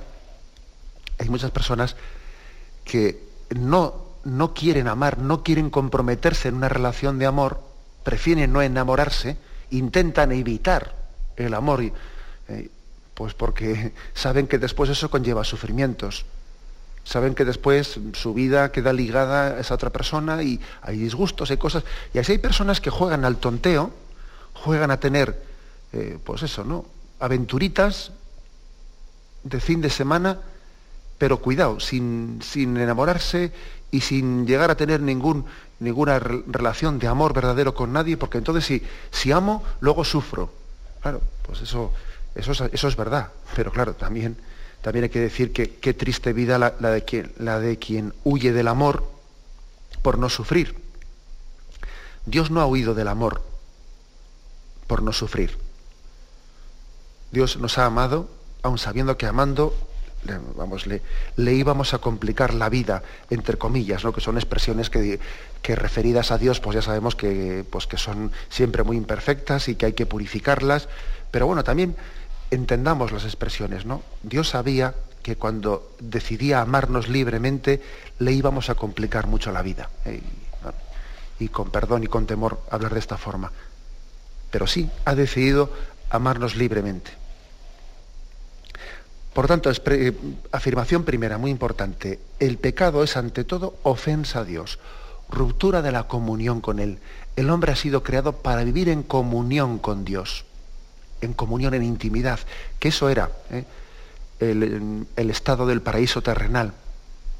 hay 1.22 1.28
muchas 1.28 1.50
personas 1.50 1.96
que 2.84 3.22
no, 3.50 4.04
no 4.24 4.54
quieren 4.54 4.88
amar, 4.88 5.18
no 5.18 5.42
quieren 5.42 5.70
comprometerse 5.70 6.48
en 6.48 6.56
una 6.56 6.68
relación 6.68 7.18
de 7.18 7.26
amor, 7.26 7.60
prefieren 8.02 8.52
no 8.52 8.62
enamorarse, 8.62 9.36
intentan 9.70 10.32
evitar 10.32 10.94
el 11.36 11.54
amor, 11.54 11.82
eh, 11.82 12.70
pues 13.14 13.34
porque 13.34 13.92
saben 14.14 14.46
que 14.46 14.58
después 14.58 14.90
eso 14.90 15.10
conlleva 15.10 15.44
sufrimientos. 15.44 16.26
Saben 17.04 17.34
que 17.34 17.44
después 17.44 17.98
su 18.12 18.32
vida 18.32 18.70
queda 18.70 18.92
ligada 18.92 19.56
a 19.56 19.60
esa 19.60 19.74
otra 19.74 19.90
persona 19.90 20.40
y 20.44 20.60
hay 20.82 20.98
disgustos, 20.98 21.50
hay 21.50 21.56
cosas. 21.56 21.82
Y 22.14 22.18
así 22.18 22.32
hay 22.32 22.38
personas 22.38 22.80
que 22.80 22.90
juegan 22.90 23.24
al 23.24 23.38
tonteo, 23.38 23.90
juegan 24.52 24.92
a 24.92 25.00
tener, 25.00 25.42
eh, 25.92 26.18
pues 26.22 26.44
eso, 26.44 26.62
¿no? 26.62 26.84
Aventuritas 27.18 28.12
de 29.42 29.58
fin 29.58 29.80
de 29.80 29.90
semana 29.90 30.38
pero 31.22 31.36
cuidado, 31.36 31.78
sin, 31.78 32.40
enamorarse 32.52 33.52
y 33.92 34.00
sin 34.00 34.44
llegar 34.44 34.72
a 34.72 34.74
tener 34.74 35.00
ningún, 35.00 35.46
ninguna 35.78 36.18
relación 36.18 36.98
de 36.98 37.06
amor 37.06 37.32
verdadero 37.32 37.76
con 37.76 37.92
nadie, 37.92 38.16
porque 38.16 38.38
entonces 38.38 38.64
si, 38.64 38.82
si 39.12 39.30
amo, 39.30 39.62
luego 39.78 40.02
sufro. 40.04 40.52
Claro, 41.00 41.20
pues 41.46 41.60
eso, 41.60 41.92
eso, 42.34 42.50
es, 42.50 42.60
eso 42.72 42.88
es 42.88 42.96
verdad, 42.96 43.28
pero 43.54 43.70
claro, 43.70 43.94
también, 43.94 44.36
también 44.80 45.04
hay 45.04 45.10
que 45.10 45.20
decir 45.20 45.52
que 45.52 45.76
qué 45.76 45.94
triste 45.94 46.32
vida 46.32 46.58
la, 46.58 46.70
de 46.72 47.04
quien, 47.04 47.30
la 47.38 47.60
de 47.60 47.78
quien 47.78 48.14
huye 48.24 48.52
del 48.52 48.66
amor 48.66 49.08
por 50.02 50.18
no 50.18 50.28
sufrir. 50.28 50.74
Dios 52.26 52.50
no 52.50 52.60
ha 52.60 52.66
huido 52.66 52.94
del 52.94 53.06
amor 53.06 53.42
por 54.88 55.04
no 55.04 55.12
sufrir. 55.12 55.56
Dios 57.30 57.58
nos 57.58 57.78
ha 57.78 57.86
amado, 57.86 58.28
aun 58.64 58.78
sabiendo 58.78 59.16
que 59.16 59.26
amando 59.26 59.72
le, 60.24 60.38
vamos, 60.56 60.86
le, 60.86 61.52
íbamos 61.52 61.94
a 61.94 61.98
complicar 61.98 62.54
la 62.54 62.68
vida, 62.68 63.02
entre 63.30 63.58
comillas, 63.58 64.04
¿no? 64.04 64.12
que 64.12 64.20
son 64.20 64.36
expresiones 64.36 64.90
que, 64.90 65.20
que, 65.62 65.76
referidas 65.76 66.30
a 66.30 66.38
Dios, 66.38 66.60
pues 66.60 66.74
ya 66.74 66.82
sabemos 66.82 67.14
que, 67.14 67.64
pues 67.68 67.86
que 67.86 67.96
son 67.96 68.32
siempre 68.48 68.82
muy 68.82 68.96
imperfectas 68.96 69.68
y 69.68 69.74
que 69.74 69.86
hay 69.86 69.92
que 69.92 70.06
purificarlas, 70.06 70.88
pero 71.30 71.46
bueno, 71.46 71.64
también 71.64 71.96
entendamos 72.50 73.12
las 73.12 73.24
expresiones, 73.24 73.86
¿no? 73.86 74.02
Dios 74.22 74.50
sabía 74.50 74.94
que 75.22 75.36
cuando 75.36 75.90
decidía 76.00 76.60
amarnos 76.60 77.08
libremente, 77.08 77.80
le 78.18 78.32
íbamos 78.32 78.70
a 78.70 78.74
complicar 78.74 79.26
mucho 79.26 79.52
la 79.52 79.62
vida. 79.62 79.88
¿eh? 80.04 80.20
y 81.42 81.48
con 81.48 81.70
perdón 81.70 82.04
y 82.04 82.06
con 82.06 82.26
temor 82.26 82.60
hablar 82.70 82.94
de 82.94 83.00
esta 83.00 83.18
forma. 83.18 83.50
Pero 84.50 84.66
sí, 84.66 84.88
ha 85.04 85.14
decidido 85.14 85.70
amarnos 86.10 86.56
libremente. 86.56 87.10
Por 89.32 89.46
tanto, 89.46 89.70
eh, 89.70 90.12
afirmación 90.52 91.04
primera, 91.04 91.38
muy 91.38 91.50
importante, 91.50 92.20
el 92.38 92.58
pecado 92.58 93.02
es 93.02 93.16
ante 93.16 93.44
todo 93.44 93.76
ofensa 93.82 94.40
a 94.40 94.44
Dios, 94.44 94.78
ruptura 95.30 95.80
de 95.80 95.90
la 95.90 96.06
comunión 96.06 96.60
con 96.60 96.78
Él. 96.78 96.98
El 97.36 97.48
hombre 97.48 97.72
ha 97.72 97.76
sido 97.76 98.02
creado 98.02 98.32
para 98.32 98.62
vivir 98.62 98.90
en 98.90 99.02
comunión 99.02 99.78
con 99.78 100.04
Dios, 100.04 100.44
en 101.22 101.32
comunión, 101.32 101.72
en 101.72 101.82
intimidad, 101.82 102.40
que 102.78 102.88
eso 102.88 103.08
era 103.08 103.30
¿eh? 103.50 103.64
el, 104.40 105.30
estado 105.30 105.66
del 105.66 105.80
paraíso 105.80 106.20
terrenal, 106.20 106.74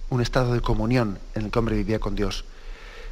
un 0.08 0.22
estado 0.22 0.54
de 0.54 0.62
comunión 0.62 1.18
en 1.34 1.44
el 1.44 1.50
que 1.50 1.58
hombre 1.58 1.76
vivía 1.76 1.98
con 1.98 2.14
Dios. 2.14 2.46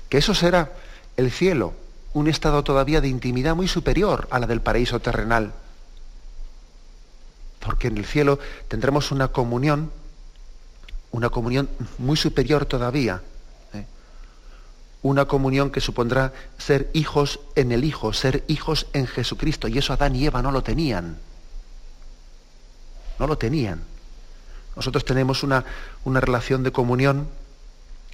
Que 0.08 0.18
eso 0.18 0.34
será 0.34 0.72
el 1.18 1.30
cielo, 1.30 1.75
un 2.14 2.28
estado 2.28 2.64
todavía 2.64 3.02
de 3.02 3.08
intimidad 3.08 3.54
muy 3.54 3.68
superior 3.68 4.26
a 4.30 4.38
la 4.38 4.46
del 4.46 4.62
paraíso 4.62 5.00
terrenal 5.00 5.52
porque 7.61 7.88
en 7.88 7.99
el 7.99 8.07
cielo 8.07 8.38
tendremos 8.69 9.12
una 9.12 9.29
comunión, 9.29 9.90
una 11.12 11.29
comunión 11.29 11.69
muy 11.99 12.17
superior 12.17 12.64
todavía, 12.64 13.23
¿eh? 13.75 13.85
una 15.02 15.26
comunión 15.26 15.71
que 15.71 15.81
supondrá 15.81 16.33
ser 16.59 16.90
hijos 16.95 17.40
en 17.55 17.73
el 17.73 17.85
Hijo, 17.85 18.12
ser 18.12 18.45
hijos 18.49 18.87
en 18.93 19.07
Jesucristo, 19.07 19.69
y 19.69 19.79
eso 19.79 19.93
Adán 19.93 20.17
y 20.17 20.26
Eva 20.26 20.43
no 20.43 20.50
lo 20.50 20.62
tenían. 20.62 21.19
no 23.19 23.26
lo 23.26 23.37
tenían. 23.37 23.83
Nosotros 24.75 25.05
tenemos 25.05 25.43
una, 25.43 25.64
una 26.05 26.21
relación 26.21 26.62
de 26.62 26.73
comunión 26.73 27.29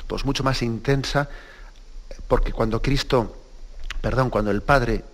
pues 0.08 0.24
mucho 0.24 0.42
más 0.42 0.62
intensa, 0.62 1.28
porque 2.28 2.52
cuando 2.52 2.82
Cristo, 2.82 3.36
perdón, 4.00 4.30
cuando 4.30 4.50
el 4.50 4.62
Padre 4.62 5.04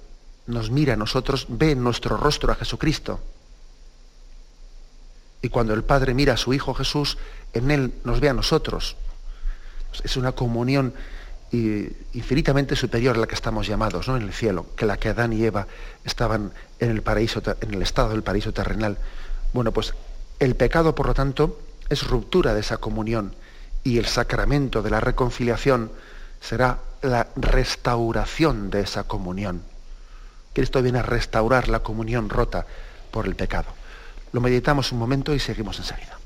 nos 0.46 0.70
mira 0.70 0.94
a 0.94 0.96
nosotros, 0.96 1.46
ve 1.48 1.72
en 1.72 1.82
nuestro 1.82 2.16
rostro 2.16 2.52
a 2.52 2.56
Jesucristo. 2.56 3.20
Y 5.42 5.48
cuando 5.48 5.74
el 5.74 5.82
Padre 5.82 6.14
mira 6.14 6.34
a 6.34 6.36
su 6.36 6.54
Hijo 6.54 6.72
Jesús, 6.72 7.18
en 7.52 7.70
Él 7.70 7.92
nos 8.04 8.20
ve 8.20 8.28
a 8.28 8.34
nosotros. 8.34 8.96
Es 10.04 10.16
una 10.16 10.32
comunión 10.32 10.94
infinitamente 11.52 12.76
superior 12.76 13.16
a 13.16 13.20
la 13.20 13.26
que 13.26 13.34
estamos 13.34 13.66
llamados 13.66 14.08
¿no? 14.08 14.16
en 14.16 14.22
el 14.22 14.32
cielo, 14.32 14.66
que 14.74 14.86
la 14.86 14.96
que 14.96 15.10
Adán 15.10 15.34
y 15.34 15.44
Eva 15.44 15.66
estaban 16.02 16.52
en 16.78 16.90
el 16.90 17.02
paraíso, 17.02 17.42
en 17.60 17.74
el 17.74 17.82
estado 17.82 18.10
del 18.10 18.22
paraíso 18.22 18.52
terrenal. 18.52 18.96
Bueno, 19.52 19.70
pues 19.70 19.92
el 20.38 20.56
pecado, 20.56 20.94
por 20.94 21.06
lo 21.06 21.14
tanto, 21.14 21.60
es 21.90 22.06
ruptura 22.06 22.54
de 22.54 22.60
esa 22.60 22.78
comunión 22.78 23.34
y 23.84 23.98
el 23.98 24.06
sacramento 24.06 24.82
de 24.82 24.90
la 24.90 25.00
reconciliación 25.00 25.92
será 26.40 26.78
la 27.02 27.28
restauración 27.36 28.70
de 28.70 28.80
esa 28.80 29.04
comunión. 29.04 29.62
Cristo 30.54 30.82
viene 30.82 31.00
a 31.00 31.02
restaurar 31.02 31.68
la 31.68 31.80
comunión 31.80 32.30
rota 32.30 32.66
por 33.10 33.26
el 33.26 33.34
pecado. 33.34 33.68
Lo 34.32 34.40
meditamos 34.40 34.92
un 34.92 34.98
momento 34.98 35.34
y 35.34 35.38
seguimos 35.38 35.78
enseguida. 35.78 36.21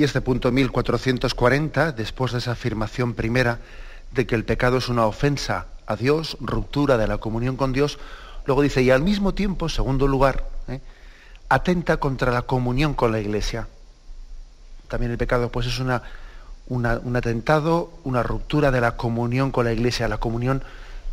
Y 0.00 0.04
este 0.04 0.22
punto 0.22 0.50
1440, 0.50 1.92
después 1.92 2.32
de 2.32 2.38
esa 2.38 2.52
afirmación 2.52 3.12
primera 3.12 3.58
de 4.12 4.26
que 4.26 4.34
el 4.34 4.46
pecado 4.46 4.78
es 4.78 4.88
una 4.88 5.04
ofensa 5.04 5.66
a 5.84 5.94
Dios, 5.94 6.38
ruptura 6.40 6.96
de 6.96 7.06
la 7.06 7.18
comunión 7.18 7.58
con 7.58 7.74
Dios, 7.74 7.98
luego 8.46 8.62
dice, 8.62 8.80
y 8.80 8.90
al 8.90 9.02
mismo 9.02 9.34
tiempo, 9.34 9.68
segundo 9.68 10.08
lugar, 10.08 10.48
¿eh? 10.68 10.80
atenta 11.50 11.98
contra 11.98 12.32
la 12.32 12.40
comunión 12.40 12.94
con 12.94 13.12
la 13.12 13.20
Iglesia. 13.20 13.68
También 14.88 15.12
el 15.12 15.18
pecado 15.18 15.52
pues 15.52 15.66
es 15.66 15.78
una, 15.78 16.02
un 16.66 16.86
atentado, 17.14 17.92
una 18.04 18.22
ruptura 18.22 18.70
de 18.70 18.80
la 18.80 18.96
comunión 18.96 19.50
con 19.50 19.66
la 19.66 19.72
Iglesia, 19.74 20.08
la 20.08 20.16
comunión 20.16 20.64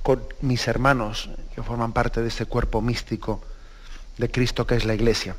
con 0.01 0.23
mis 0.39 0.65
hermanos 0.65 1.29
que 1.53 1.61
forman 1.61 1.91
parte 1.91 2.21
de 2.21 2.29
ese 2.29 2.45
cuerpo 2.45 2.81
místico 2.81 3.41
de 4.17 4.31
Cristo 4.31 4.65
que 4.65 4.75
es 4.75 4.85
la 4.85 4.95
Iglesia. 4.95 5.35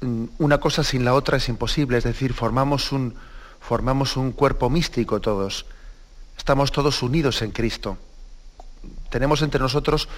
Mm, 0.00 0.24
una 0.38 0.58
cosa 0.58 0.82
sin 0.82 1.04
la 1.04 1.14
otra 1.14 1.36
es 1.36 1.48
imposible, 1.48 1.98
es 1.98 2.04
decir, 2.04 2.32
formamos 2.32 2.92
un, 2.92 3.14
formamos 3.60 4.16
un 4.16 4.32
cuerpo 4.32 4.70
místico 4.70 5.20
todos, 5.20 5.66
estamos 6.38 6.72
todos 6.72 7.02
unidos 7.02 7.42
en 7.42 7.50
Cristo. 7.50 7.98
Tenemos 9.10 9.42
entre 9.42 9.60
nosotros 9.60 10.08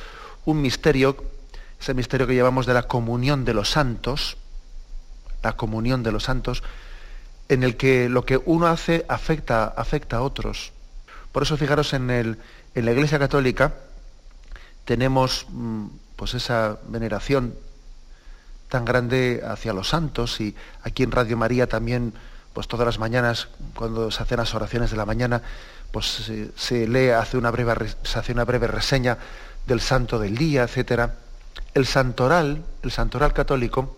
un 0.44 0.62
misterio, 0.62 1.16
ese 1.80 1.94
misterio 1.94 2.26
que 2.28 2.34
llevamos 2.34 2.66
de 2.66 2.74
la 2.74 2.84
comunión 2.84 3.44
de 3.44 3.54
los 3.54 3.70
santos, 3.70 4.36
la 5.42 5.56
comunión 5.56 6.04
de 6.04 6.12
los 6.12 6.24
santos, 6.24 6.62
en 7.48 7.64
el 7.64 7.76
que 7.76 8.08
lo 8.08 8.24
que 8.24 8.40
uno 8.44 8.68
hace 8.68 9.04
afecta, 9.08 9.64
afecta 9.64 10.18
a 10.18 10.22
otros. 10.22 10.72
Por 11.32 11.42
eso 11.42 11.56
fijaros 11.56 11.92
en, 11.92 12.10
el, 12.10 12.38
en 12.76 12.84
la 12.84 12.92
Iglesia 12.92 13.18
Católica 13.18 13.74
tenemos 14.84 15.46
mm, 15.48 15.86
pues 16.14 16.34
esa 16.34 16.78
veneración 16.86 17.54
tan 18.72 18.86
grande 18.86 19.42
hacia 19.46 19.74
los 19.74 19.90
santos 19.90 20.40
y 20.40 20.56
aquí 20.82 21.02
en 21.02 21.12
Radio 21.12 21.36
María 21.36 21.66
también, 21.66 22.14
pues 22.54 22.68
todas 22.68 22.86
las 22.86 22.98
mañanas, 22.98 23.48
cuando 23.74 24.10
se 24.10 24.22
hacen 24.22 24.38
las 24.38 24.54
oraciones 24.54 24.90
de 24.90 24.96
la 24.96 25.04
mañana, 25.04 25.42
pues 25.90 26.32
se, 26.56 26.88
lee, 26.88 27.10
hace 27.10 27.36
una 27.36 27.50
breve, 27.50 27.74
se 28.02 28.18
hace 28.18 28.32
una 28.32 28.46
breve 28.46 28.68
reseña 28.68 29.18
del 29.66 29.82
santo 29.82 30.18
del 30.18 30.38
día, 30.38 30.62
etc. 30.64 31.10
El 31.74 31.84
santoral, 31.84 32.64
el 32.82 32.90
santoral 32.90 33.34
católico, 33.34 33.94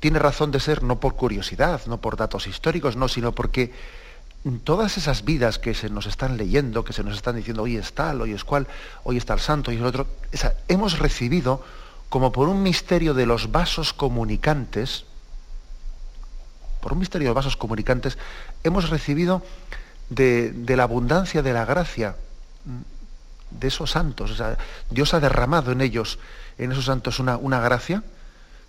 tiene 0.00 0.18
razón 0.18 0.50
de 0.50 0.60
ser 0.60 0.82
no 0.82 0.98
por 0.98 1.14
curiosidad, 1.14 1.82
no 1.84 2.00
por 2.00 2.16
datos 2.16 2.46
históricos, 2.46 2.96
no, 2.96 3.08
sino 3.08 3.32
porque 3.32 3.74
todas 4.64 4.96
esas 4.96 5.22
vidas 5.22 5.58
que 5.58 5.74
se 5.74 5.90
nos 5.90 6.06
están 6.06 6.38
leyendo, 6.38 6.82
que 6.82 6.94
se 6.94 7.04
nos 7.04 7.14
están 7.14 7.36
diciendo 7.36 7.64
hoy 7.64 7.76
es 7.76 7.92
tal, 7.92 8.22
hoy 8.22 8.32
es 8.32 8.44
cual, 8.44 8.66
hoy 9.04 9.18
está 9.18 9.34
el 9.34 9.40
santo 9.40 9.70
y 9.70 9.76
el 9.76 9.84
otro, 9.84 10.06
hemos 10.66 10.98
recibido 10.98 11.62
como 12.08 12.32
por 12.32 12.48
un 12.48 12.62
misterio 12.62 13.14
de 13.14 13.26
los 13.26 13.52
vasos 13.52 13.92
comunicantes, 13.92 15.04
por 16.80 16.92
un 16.92 17.00
misterio 17.00 17.26
de 17.26 17.30
los 17.30 17.44
vasos 17.44 17.56
comunicantes, 17.56 18.18
hemos 18.64 18.88
recibido 18.90 19.42
de, 20.08 20.54
la 20.68 20.84
abundancia 20.84 21.42
de 21.42 21.52
la 21.52 21.64
gracia 21.64 22.16
de 23.50 23.68
esos 23.68 23.90
santos. 23.90 24.42
Dios 24.90 25.14
ha 25.14 25.20
derramado 25.20 25.72
en 25.72 25.80
ellos, 25.80 26.18
en 26.56 26.72
esos 26.72 26.86
santos, 26.86 27.18
una, 27.18 27.36
una 27.36 27.60
gracia 27.60 28.02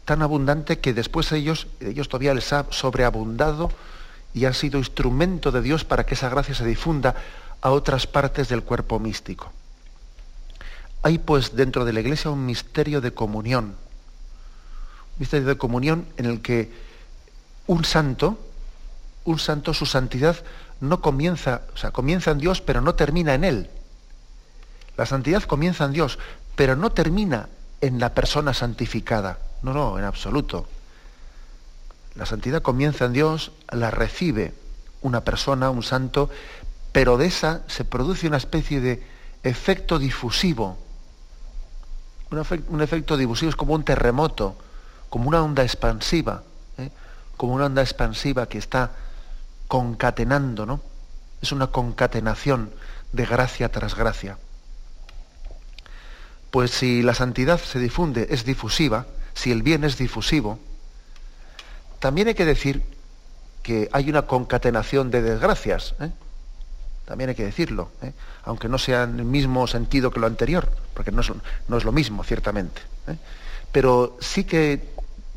tan 0.05 0.21
abundante 0.21 0.79
que 0.79 0.93
después 0.93 1.31
ellos, 1.31 1.67
ellos 1.79 2.09
todavía 2.09 2.33
les 2.33 2.51
ha 2.51 2.65
sobreabundado 2.71 3.71
y 4.33 4.45
han 4.45 4.53
sido 4.53 4.79
instrumento 4.79 5.51
de 5.51 5.61
Dios 5.61 5.85
para 5.85 6.05
que 6.05 6.15
esa 6.15 6.29
gracia 6.29 6.55
se 6.55 6.65
difunda 6.65 7.15
a 7.61 7.71
otras 7.71 8.07
partes 8.07 8.49
del 8.49 8.63
cuerpo 8.63 8.99
místico. 8.99 9.51
Hay 11.01 11.17
pues 11.17 11.55
dentro 11.55 11.85
de 11.85 11.93
la 11.93 12.01
iglesia 12.01 12.31
un 12.31 12.45
misterio 12.45 13.01
de 13.01 13.13
comunión, 13.13 13.65
un 13.65 15.19
misterio 15.19 15.47
de 15.47 15.57
comunión 15.57 16.05
en 16.17 16.25
el 16.25 16.41
que 16.41 16.71
un 17.67 17.85
santo, 17.85 18.37
un 19.25 19.39
santo, 19.39 19.73
su 19.73 19.85
santidad 19.85 20.37
no 20.81 21.01
comienza, 21.01 21.61
o 21.73 21.77
sea, 21.77 21.91
comienza 21.91 22.31
en 22.31 22.39
Dios, 22.39 22.61
pero 22.61 22.81
no 22.81 22.95
termina 22.95 23.33
en 23.33 23.43
Él. 23.43 23.69
La 24.97 25.05
santidad 25.05 25.43
comienza 25.43 25.85
en 25.85 25.93
Dios, 25.93 26.19
pero 26.55 26.75
no 26.75 26.91
termina 26.91 27.47
en 27.81 27.99
la 27.99 28.13
persona 28.13 28.53
santificada. 28.53 29.39
No, 29.61 29.73
no, 29.73 29.97
en 29.97 30.05
absoluto. 30.05 30.67
La 32.15 32.25
santidad 32.25 32.61
comienza 32.61 33.05
en 33.05 33.13
Dios, 33.13 33.51
la 33.71 33.91
recibe 33.91 34.53
una 35.01 35.23
persona, 35.23 35.69
un 35.69 35.83
santo, 35.83 36.29
pero 36.91 37.17
de 37.17 37.27
esa 37.27 37.61
se 37.67 37.85
produce 37.85 38.27
una 38.27 38.37
especie 38.37 38.81
de 38.81 39.03
efecto 39.43 39.99
difusivo. 39.99 40.77
Un, 42.31 42.81
efecto 42.81 43.17
difusivo 43.17 43.49
es 43.49 43.55
como 43.55 43.73
un 43.73 43.83
terremoto, 43.83 44.55
como 45.09 45.27
una 45.27 45.43
onda 45.43 45.63
expansiva, 45.63 46.43
¿eh? 46.77 46.91
como 47.37 47.53
una 47.53 47.65
onda 47.65 47.81
expansiva 47.81 48.47
que 48.47 48.59
está 48.59 48.91
concatenando, 49.67 50.65
¿no? 50.65 50.81
Es 51.41 51.51
una 51.51 51.67
concatenación 51.67 52.71
de 53.13 53.25
gracia 53.25 53.71
tras 53.71 53.95
gracia. 53.95 54.37
Pues 56.51 56.71
si 56.71 57.01
la 57.01 57.13
santidad 57.13 57.59
se 57.59 57.79
difunde, 57.79 58.27
es 58.29 58.45
difusiva, 58.45 59.07
si 59.33 59.51
el 59.51 59.63
bien 59.63 59.83
es 59.83 59.97
difusivo, 59.97 60.59
también 61.99 62.27
hay 62.27 62.35
que 62.35 62.45
decir 62.45 62.83
que 63.63 63.89
hay 63.91 64.09
una 64.09 64.23
concatenación 64.23 65.11
de 65.11 65.21
desgracias. 65.21 65.95
¿eh? 65.99 66.11
También 67.09 67.31
hay 67.31 67.35
que 67.35 67.43
decirlo, 67.43 67.89
¿eh? 68.01 68.13
aunque 68.43 68.69
no 68.69 68.77
sea 68.77 69.03
en 69.03 69.19
el 69.19 69.25
mismo 69.25 69.65
sentido 69.67 70.11
que 70.11 70.21
lo 70.21 70.27
anterior, 70.27 70.69
porque 70.93 71.11
no 71.11 71.21
es, 71.21 71.83
lo 71.83 71.91
mismo, 71.91 72.23
ciertamente. 72.23 72.81
¿eh? 73.07 73.17
Pero 73.71 74.17
sí 74.21 74.43
que 74.43 74.93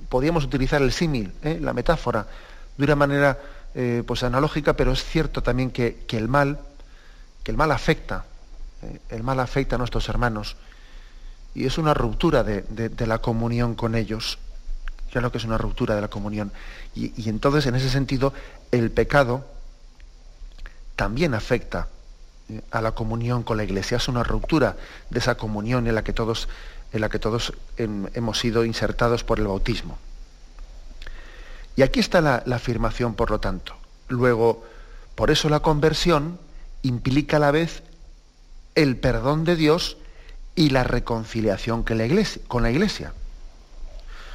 podríamos 0.09 0.45
utilizar 0.45 0.83
el 0.83 0.93
símil, 0.93 1.33
la 1.43 1.73
metáfora, 1.73 2.27
de 2.77 2.85
una 2.85 2.97
manera 2.97 3.39
pues 4.07 4.23
analógica, 4.23 4.75
pero 4.75 4.93
es 4.93 5.03
cierto 5.03 5.43
también 5.43 5.71
que, 5.71 6.05
el 6.11 6.29
mal, 6.29 6.59
que 7.43 7.51
el 7.51 7.57
mal 7.57 7.73
afecta, 7.73 8.27
el 9.09 9.23
mal 9.23 9.41
afecta 9.41 9.77
a 9.77 9.79
nuestros 9.79 10.09
hermanos, 10.11 10.57
y 11.55 11.65
es 11.65 11.79
una 11.79 11.95
ruptura 11.95 12.43
de 12.45 13.07
la 13.07 13.19
comunión 13.19 13.75
con 13.75 13.95
ellos 13.95 14.39
lo 15.21 15.31
que 15.31 15.39
es 15.39 15.45
una 15.45 15.59
ruptura 15.59 15.95
de 15.95 16.01
la 16.01 16.09
comunión. 16.09 16.53
Y, 16.95 17.29
entonces, 17.29 17.67
en 17.67 17.75
ese 17.75 17.91
sentido, 17.91 18.33
el 18.71 18.91
pecado 18.91 19.45
también 20.97 21.35
afecta 21.35 21.89
eh, 22.49 22.61
a 22.71 22.81
la 22.81 22.93
comunión 22.93 23.43
con 23.43 23.57
la 23.57 23.65
Iglesia. 23.65 23.97
Es 23.97 24.09
una 24.09 24.23
ruptura 24.23 24.77
de 25.11 25.19
esa 25.19 25.37
comunión 25.37 25.87
en 25.87 25.95
la 25.95 26.05
que 26.05 26.13
todos, 26.13 26.49
en 26.93 27.01
la 27.01 27.09
que 27.09 27.19
todos 27.19 27.53
hemos 27.77 28.39
sido 28.39 28.65
insertados 28.65 29.25
por 29.25 29.39
el 29.39 29.47
bautismo. 29.47 29.99
Y 31.77 31.83
aquí 31.83 32.01
está 32.01 32.21
la, 32.21 32.43
afirmación, 32.55 33.15
por 33.15 33.31
lo 33.31 33.41
tanto. 33.41 33.75
Luego, 34.09 34.65
por 35.15 35.31
eso 35.31 35.49
la 35.49 35.61
conversión 35.61 36.39
implica 36.83 37.39
a 37.39 37.41
la 37.41 37.51
vez 37.51 37.83
el 38.75 38.97
perdón 38.97 39.45
de 39.45 39.57
Dios 39.57 39.97
y 40.55 40.71
la 40.71 40.85
reconciliación 40.85 41.83
con 41.83 41.99
la 41.99 42.05
iglesia. 42.05 42.43
Con 42.47 42.63
la 42.63 42.71
iglesia. 42.71 43.15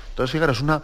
Entonces, 0.09 0.31
fijaros, 0.31 0.61
una, 0.61 0.81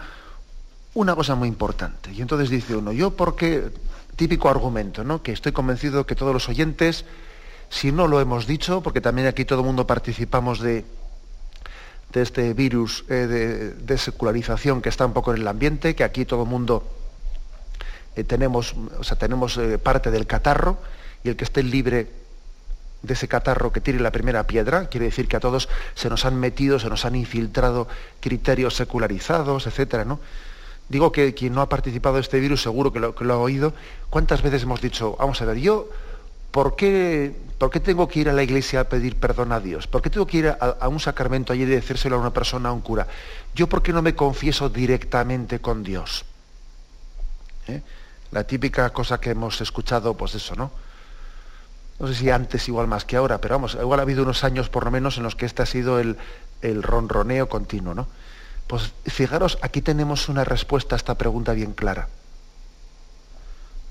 una 0.93 1.15
cosa 1.15 1.33
muy 1.33 1.47
importante. 1.47 2.11
Y 2.11 2.21
entonces 2.21 2.49
dice 2.49 2.75
uno, 2.75 2.91
yo 2.91 3.11
porque, 3.11 3.71
típico 4.15 4.49
argumento, 4.49 5.03
¿no? 5.03 5.21
Que 5.23 5.31
estoy 5.31 5.51
convencido 5.51 6.05
que 6.05 6.15
todos 6.15 6.33
los 6.33 6.49
oyentes, 6.49 7.05
si 7.69 7.91
no 7.91 8.07
lo 8.07 8.21
hemos 8.21 8.47
dicho, 8.47 8.81
porque 8.81 9.01
también 9.01 9.27
aquí 9.27 9.45
todo 9.45 9.59
el 9.59 9.65
mundo 9.65 9.87
participamos 9.87 10.59
de, 10.59 10.85
de 12.13 12.21
este 12.21 12.53
virus 12.53 13.05
eh, 13.09 13.73
de, 13.75 13.97
secularización 13.97 14.81
que 14.81 14.89
está 14.89 15.05
un 15.05 15.13
poco 15.13 15.33
en 15.33 15.41
el 15.41 15.47
ambiente, 15.47 15.95
que 15.95 16.03
aquí 16.03 16.25
todo 16.25 16.43
el 16.43 16.49
mundo 16.49 16.87
eh, 18.15 18.23
tenemos, 18.23 18.75
o 18.99 19.03
sea, 19.03 19.17
tenemos 19.17 19.57
eh, 19.57 19.79
parte 19.79 20.11
del 20.11 20.27
catarro, 20.27 20.77
y 21.23 21.29
el 21.29 21.35
que 21.35 21.43
esté 21.43 21.63
libre 21.63 22.07
de 23.01 23.13
ese 23.13 23.27
catarro 23.27 23.73
que 23.73 23.81
tire 23.81 23.99
la 23.99 24.11
primera 24.11 24.45
piedra, 24.45 24.87
quiere 24.87 25.07
decir 25.07 25.27
que 25.27 25.35
a 25.35 25.39
todos 25.39 25.67
se 25.95 26.09
nos 26.09 26.23
han 26.25 26.39
metido, 26.39 26.79
se 26.79 26.89
nos 26.89 27.03
han 27.05 27.15
infiltrado 27.15 27.87
criterios 28.21 28.75
secularizados, 28.75 29.67
etcétera, 29.67 30.05
¿no? 30.05 30.19
Digo 30.89 31.11
que 31.11 31.33
quien 31.33 31.53
no 31.53 31.61
ha 31.61 31.69
participado 31.69 32.15
de 32.15 32.21
este 32.21 32.39
virus 32.39 32.61
seguro 32.61 32.91
que 32.91 32.99
lo, 32.99 33.33
ha 33.33 33.37
oído. 33.37 33.73
¿Cuántas 34.09 34.41
veces 34.41 34.63
hemos 34.63 34.81
dicho, 34.81 35.15
vamos 35.17 35.41
a 35.41 35.45
ver, 35.45 35.57
yo, 35.57 35.89
¿por 36.51 36.75
qué, 36.75 37.35
¿por 37.57 37.69
qué 37.69 37.79
tengo 37.79 38.07
que 38.07 38.19
ir 38.19 38.29
a 38.29 38.33
la 38.33 38.43
iglesia 38.43 38.81
a 38.81 38.83
pedir 38.83 39.15
perdón 39.15 39.51
a 39.51 39.59
Dios? 39.59 39.87
¿Por 39.87 40.01
qué 40.01 40.09
tengo 40.09 40.27
que 40.27 40.37
ir 40.37 40.47
a, 40.47 40.87
un 40.87 40.99
sacramento 40.99 41.53
allí 41.53 41.63
y 41.63 41.65
decírselo 41.65 42.17
a 42.17 42.19
una 42.19 42.33
persona, 42.33 42.69
a 42.69 42.73
un 42.73 42.81
cura? 42.81 43.07
¿Yo 43.55 43.67
por 43.67 43.81
qué 43.81 43.93
no 43.93 44.01
me 44.01 44.15
confieso 44.15 44.69
directamente 44.69 45.59
con 45.59 45.83
Dios? 45.83 46.25
¿Eh? 47.67 47.81
La 48.31 48.43
típica 48.43 48.89
cosa 48.91 49.19
que 49.19 49.31
hemos 49.31 49.61
escuchado, 49.61 50.15
pues 50.15 50.35
eso, 50.35 50.55
¿no? 50.55 50.71
no 51.99 52.07
sé 52.07 52.15
si 52.15 52.29
antes 52.29 52.67
igual 52.67 52.87
más 52.87 53.05
que 53.05 53.15
ahora, 53.15 53.39
pero 53.39 53.55
vamos, 53.55 53.77
igual 53.79 53.99
ha 53.99 54.03
habido 54.03 54.23
unos 54.23 54.43
años 54.43 54.69
por 54.69 54.85
lo 54.85 54.91
menos 54.91 55.17
en 55.17 55.23
los 55.23 55.35
que 55.35 55.45
este 55.45 55.61
ha 55.61 55.65
sido 55.65 55.99
el, 55.99 56.17
ronroneo 56.61 57.47
continuo, 57.49 57.93
¿no? 57.93 58.07
Pues 58.67 58.93
fijaros, 59.05 59.57
aquí 59.61 59.81
tenemos 59.81 60.29
una 60.29 60.43
respuesta 60.43 60.95
a 60.95 60.97
esta 60.97 61.15
pregunta 61.15 61.53
bien 61.53 61.73
clara. 61.73 62.07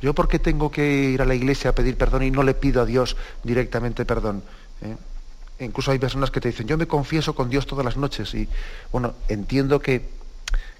¿Yo 0.01 0.15
por 0.15 0.29
qué 0.29 0.39
tengo 0.39 0.71
que 0.71 0.85
ir 0.85 1.23
a 1.23 1.25
la 1.25 1.35
iglesia 1.35 1.71
a 1.71 1.75
pedir 1.75 1.97
perdón 1.97 2.25
y 2.25 2.31
no 2.31 2.43
le 2.43 2.55
pido 2.55 2.83
a 2.83 2.87
Dios 2.87 3.17
directamente 3.45 4.05
perdón? 4.05 4.43
¿Eh? 4.83 4.97
Incluso 5.65 5.93
hay 5.93 6.01
personas 6.01 6.33
que 6.33 6.41
te 6.41 6.49
dicen, 6.49 6.67
yo 6.67 6.77
me 6.77 6.89
confieso 6.89 7.35
con 7.35 7.49
Dios 7.49 7.67
todas 7.67 7.85
las 7.85 7.97
noches 7.97 8.35
y, 8.35 8.49
bueno, 8.91 9.15
entiendo 9.29 9.81
que, 9.81 10.09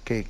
que, 0.03 0.27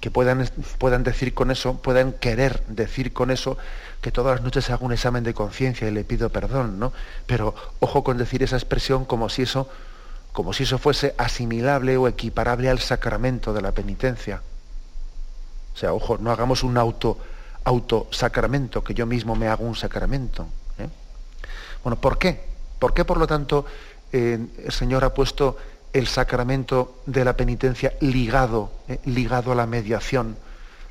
que 0.00 0.10
puedan, 0.12 0.48
puedan 0.78 1.02
decir 1.02 1.34
con 1.34 1.50
eso, 1.50 1.78
puedan 1.78 2.12
querer 2.12 2.62
decir 2.68 3.12
con 3.12 3.32
eso 3.32 3.58
que 4.00 4.12
todas 4.12 4.36
las 4.36 4.44
noches 4.44 4.70
hago 4.70 4.86
un 4.86 4.92
examen 4.92 5.24
de 5.24 5.34
conciencia 5.34 5.88
y 5.88 5.90
le 5.90 6.04
pido 6.04 6.30
perdón, 6.30 6.78
¿no? 6.78 6.92
Pero 7.26 7.54
ojo 7.80 8.04
con 8.04 8.16
decir 8.16 8.44
esa 8.44 8.56
expresión 8.56 9.04
como 9.04 9.28
si 9.28 9.42
eso, 9.42 9.68
como 10.36 10.52
si 10.52 10.64
eso 10.64 10.76
fuese 10.76 11.14
asimilable 11.16 11.96
o 11.96 12.06
equiparable 12.08 12.68
al 12.68 12.78
sacramento 12.78 13.54
de 13.54 13.62
la 13.62 13.72
penitencia. 13.72 14.42
O 15.74 15.78
sea, 15.78 15.94
ojo, 15.94 16.18
no 16.18 16.30
hagamos 16.30 16.62
un 16.62 16.76
auto, 16.76 17.16
auto 17.64 18.06
sacramento, 18.10 18.84
que 18.84 18.92
yo 18.92 19.06
mismo 19.06 19.34
me 19.34 19.48
hago 19.48 19.64
un 19.64 19.74
sacramento. 19.74 20.46
¿eh? 20.76 20.88
Bueno, 21.82 21.98
¿por 21.98 22.18
qué? 22.18 22.44
¿Por 22.78 22.92
qué, 22.92 23.06
por 23.06 23.16
lo 23.16 23.26
tanto, 23.26 23.64
eh, 24.12 24.38
el 24.62 24.72
Señor 24.72 25.04
ha 25.04 25.14
puesto 25.14 25.56
el 25.94 26.06
sacramento 26.06 27.00
de 27.06 27.24
la 27.24 27.34
penitencia 27.34 27.94
ligado, 28.00 28.72
eh, 28.88 29.00
ligado 29.06 29.52
a 29.52 29.54
la 29.54 29.64
mediación 29.64 30.36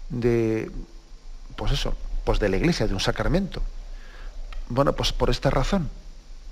de, 0.10 0.72
pues 1.56 1.72
eso, 1.72 1.94
pues 2.24 2.40
de 2.40 2.50
la 2.50 2.58
iglesia, 2.58 2.88
de 2.88 2.96
un 2.96 3.00
sacramento. 3.00 3.62
Bueno, 4.70 4.94
pues 4.94 5.14
por 5.14 5.30
esta 5.30 5.52
razón, 5.52 5.92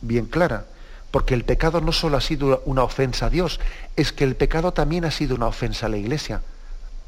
bien 0.01 0.27
clara, 0.27 0.67
porque 1.13 1.35
el 1.35 1.45
pecado 1.45 1.79
no 1.79 1.91
solo 1.91 2.17
ha 2.17 2.21
sido 2.21 2.63
una 2.65 2.81
ofensa 2.81 3.27
a 3.27 3.29
Dios, 3.29 3.59
es 3.95 4.11
que 4.11 4.23
el 4.23 4.35
pecado 4.35 4.73
también 4.73 5.05
ha 5.05 5.11
sido 5.11 5.35
una 5.35 5.45
ofensa 5.45 5.85
a 5.85 5.89
la 5.89 5.97
iglesia, 5.97 6.41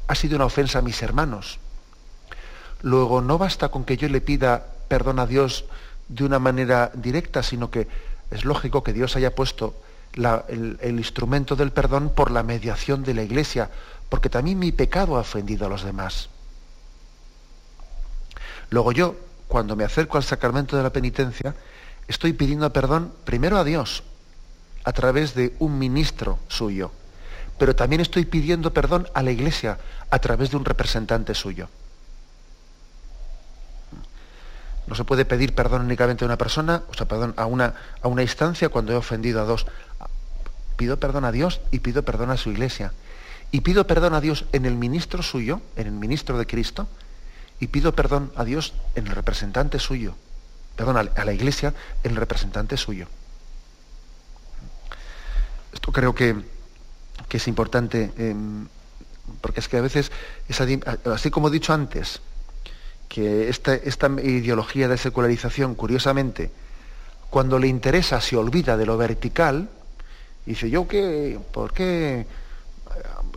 ha 0.06 0.14
sido 0.14 0.36
una 0.36 0.44
ofensa 0.44 0.78
a 0.78 0.82
mis 0.82 1.02
hermanos. 1.02 1.58
Luego, 2.82 3.20
no 3.20 3.36
basta 3.36 3.68
con 3.68 3.84
que 3.84 3.96
yo 3.96 4.08
le 4.08 4.20
pida 4.20 4.64
perdón 4.86 5.18
a 5.18 5.26
Dios 5.26 5.64
de 6.06 6.22
una 6.22 6.38
manera 6.38 6.92
directa, 6.94 7.42
sino 7.42 7.68
que 7.68 7.88
es 8.30 8.44
lógico 8.44 8.84
que 8.84 8.92
Dios 8.92 9.16
haya 9.16 9.34
puesto 9.34 9.74
el, 10.12 10.78
el, 10.80 10.98
instrumento 10.98 11.56
del 11.56 11.72
perdón 11.72 12.12
por 12.14 12.30
la 12.30 12.44
mediación 12.44 13.02
de 13.02 13.12
la 13.12 13.24
iglesia, 13.24 13.70
porque 14.08 14.30
también 14.30 14.60
mi 14.60 14.70
pecado 14.70 15.16
ha 15.16 15.20
ofendido 15.22 15.66
a 15.66 15.68
los 15.68 15.82
demás. 15.82 16.28
Luego 18.70 18.92
yo, 18.92 19.16
cuando 19.48 19.74
me 19.74 19.82
acerco 19.82 20.16
al 20.16 20.22
sacramento 20.22 20.76
de 20.76 20.84
la 20.84 20.90
penitencia, 20.90 21.56
estoy 22.08 22.32
pidiendo 22.32 22.72
perdón 22.72 23.12
primero 23.24 23.58
a 23.58 23.64
Dios, 23.64 24.02
a 24.84 24.92
través 24.92 25.34
de 25.34 25.54
un 25.58 25.78
ministro 25.78 26.38
suyo, 26.48 26.92
pero 27.58 27.74
también 27.74 28.00
estoy 28.00 28.24
pidiendo 28.24 28.72
perdón 28.72 29.08
a 29.14 29.22
la 29.22 29.30
iglesia, 29.30 29.78
a 30.10 30.18
través 30.18 30.50
de 30.50 30.56
un 30.56 30.64
representante 30.64 31.34
suyo. 31.34 31.68
No 34.86 34.94
se 34.94 35.04
puede 35.04 35.24
pedir 35.24 35.54
perdón 35.54 35.82
únicamente 35.82 36.24
a 36.24 36.26
una 36.26 36.38
persona, 36.38 36.82
o 36.88 36.94
sea, 36.94 37.08
perdón, 37.08 37.34
a 37.36 37.46
una, 37.46 37.74
a 38.02 38.08
una 38.08 38.22
instancia 38.22 38.68
cuando 38.68 38.92
he 38.92 38.96
ofendido 38.96 39.40
a 39.40 39.44
dos. 39.44 39.66
Pido 40.76 41.00
perdón 41.00 41.24
a 41.24 41.32
Dios 41.32 41.60
y 41.72 41.80
pido 41.80 42.04
perdón 42.04 42.30
a 42.30 42.36
su 42.36 42.50
iglesia. 42.50 42.92
Y 43.50 43.62
pido 43.62 43.86
perdón 43.86 44.14
a 44.14 44.20
Dios 44.20 44.44
en 44.52 44.64
el 44.64 44.76
ministro 44.76 45.22
suyo, 45.22 45.60
en 45.74 45.88
el 45.88 45.92
ministro 45.92 46.38
de 46.38 46.46
Cristo, 46.46 46.86
y 47.58 47.68
pido 47.68 47.96
perdón 47.96 48.32
a 48.36 48.44
Dios 48.44 48.74
en 48.94 49.06
el 49.06 49.14
representante 49.14 49.78
suyo, 49.78 50.14
perdón, 50.76 50.96
a 50.96 51.24
la 51.24 51.32
iglesia 51.32 51.74
el 52.04 52.14
representante 52.16 52.76
suyo. 52.76 53.06
Esto 55.72 55.92
creo 55.92 56.14
que, 56.14 56.34
es 57.30 57.48
importante, 57.48 58.12
em, 58.16 58.66
porque 59.42 59.60
es 59.60 59.68
que 59.68 59.76
a 59.76 59.82
veces, 59.82 60.10
así 61.04 61.30
como 61.30 61.48
he 61.48 61.50
dicho 61.50 61.74
antes, 61.74 62.20
que 63.08 63.48
esta, 63.48 63.74
esta 63.74 64.08
ideología 64.22 64.88
de 64.88 64.96
secularización, 64.96 65.74
curiosamente, 65.74 66.50
cuando 67.30 67.58
le 67.58 67.68
interesa 67.68 68.20
se 68.20 68.36
olvida 68.36 68.76
de 68.76 68.86
lo 68.86 68.96
vertical, 68.96 69.68
dice, 70.46 70.70
yo 70.70 70.88
qué, 70.88 71.38
¿por 71.52 71.72
qué, 71.74 72.26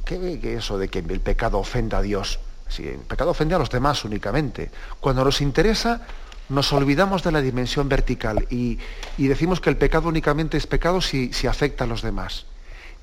qué, 0.05 0.55
eso 0.55 0.77
de 0.77 0.87
que 0.87 0.99
el 0.99 1.19
pecado 1.19 1.59
ofenda 1.59 1.97
a 1.97 2.01
Dios? 2.01 2.39
Si 2.69 2.87
el 2.87 2.99
pecado 2.99 3.31
ofende 3.31 3.55
a 3.55 3.59
los 3.59 3.69
demás 3.69 4.05
únicamente. 4.05 4.71
Cuando 5.01 5.25
nos 5.25 5.41
interesa, 5.41 6.01
nos 6.49 6.73
olvidamos 6.73 7.23
de 7.23 7.31
la 7.31 7.41
dimensión 7.41 7.87
vertical 7.89 8.47
y, 8.49 8.79
decimos 9.17 9.61
que 9.61 9.69
el 9.69 9.77
pecado 9.77 10.09
únicamente 10.09 10.57
es 10.57 10.67
pecado 10.67 10.99
si, 11.01 11.31
afecta 11.47 11.83
a 11.83 11.87
los 11.87 12.01
demás. 12.01 12.45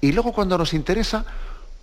Y 0.00 0.12
luego 0.12 0.32
cuando 0.32 0.58
nos 0.58 0.74
interesa, 0.74 1.24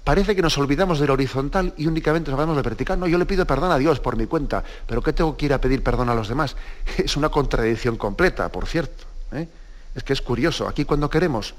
parece 0.04 0.36
que 0.36 0.41
nos 0.41 0.58
olvidamos 0.58 0.99
del 0.99 1.10
horizontal 1.10 1.73
y 1.78 1.88
únicamente 1.88 2.30
nos 2.30 2.39
hablamos 2.39 2.58
del 2.58 2.63
vertical. 2.63 2.99
No, 2.99 3.08
yo 3.08 3.17
le 3.17 3.26
pido 3.26 3.45
perdón 3.45 3.71
a 3.71 3.78
Dios 3.78 3.99
por 3.99 4.17
mi 4.17 4.28
cuenta, 4.28 4.63
pero 4.86 5.02
¿qué 5.02 5.13
tengo 5.13 5.36
que 5.38 5.45
ir 5.45 5.54
a 5.54 5.62
pedir 5.62 5.82
perdón 5.82 6.10
a 6.10 6.15
los 6.15 6.28
demás? 6.28 6.56
Es 6.97 7.15
una 7.15 7.30
contradicción 7.30 7.97
completa, 7.97 8.49
por 8.49 8.67
cierto. 8.67 9.06
¿eh? 9.32 9.47
Es 9.95 10.04
que 10.04 10.13
es 10.13 10.21
curioso, 10.21 10.67
aquí 10.67 10.86
cuando 10.86 11.10
queremos 11.10 11.56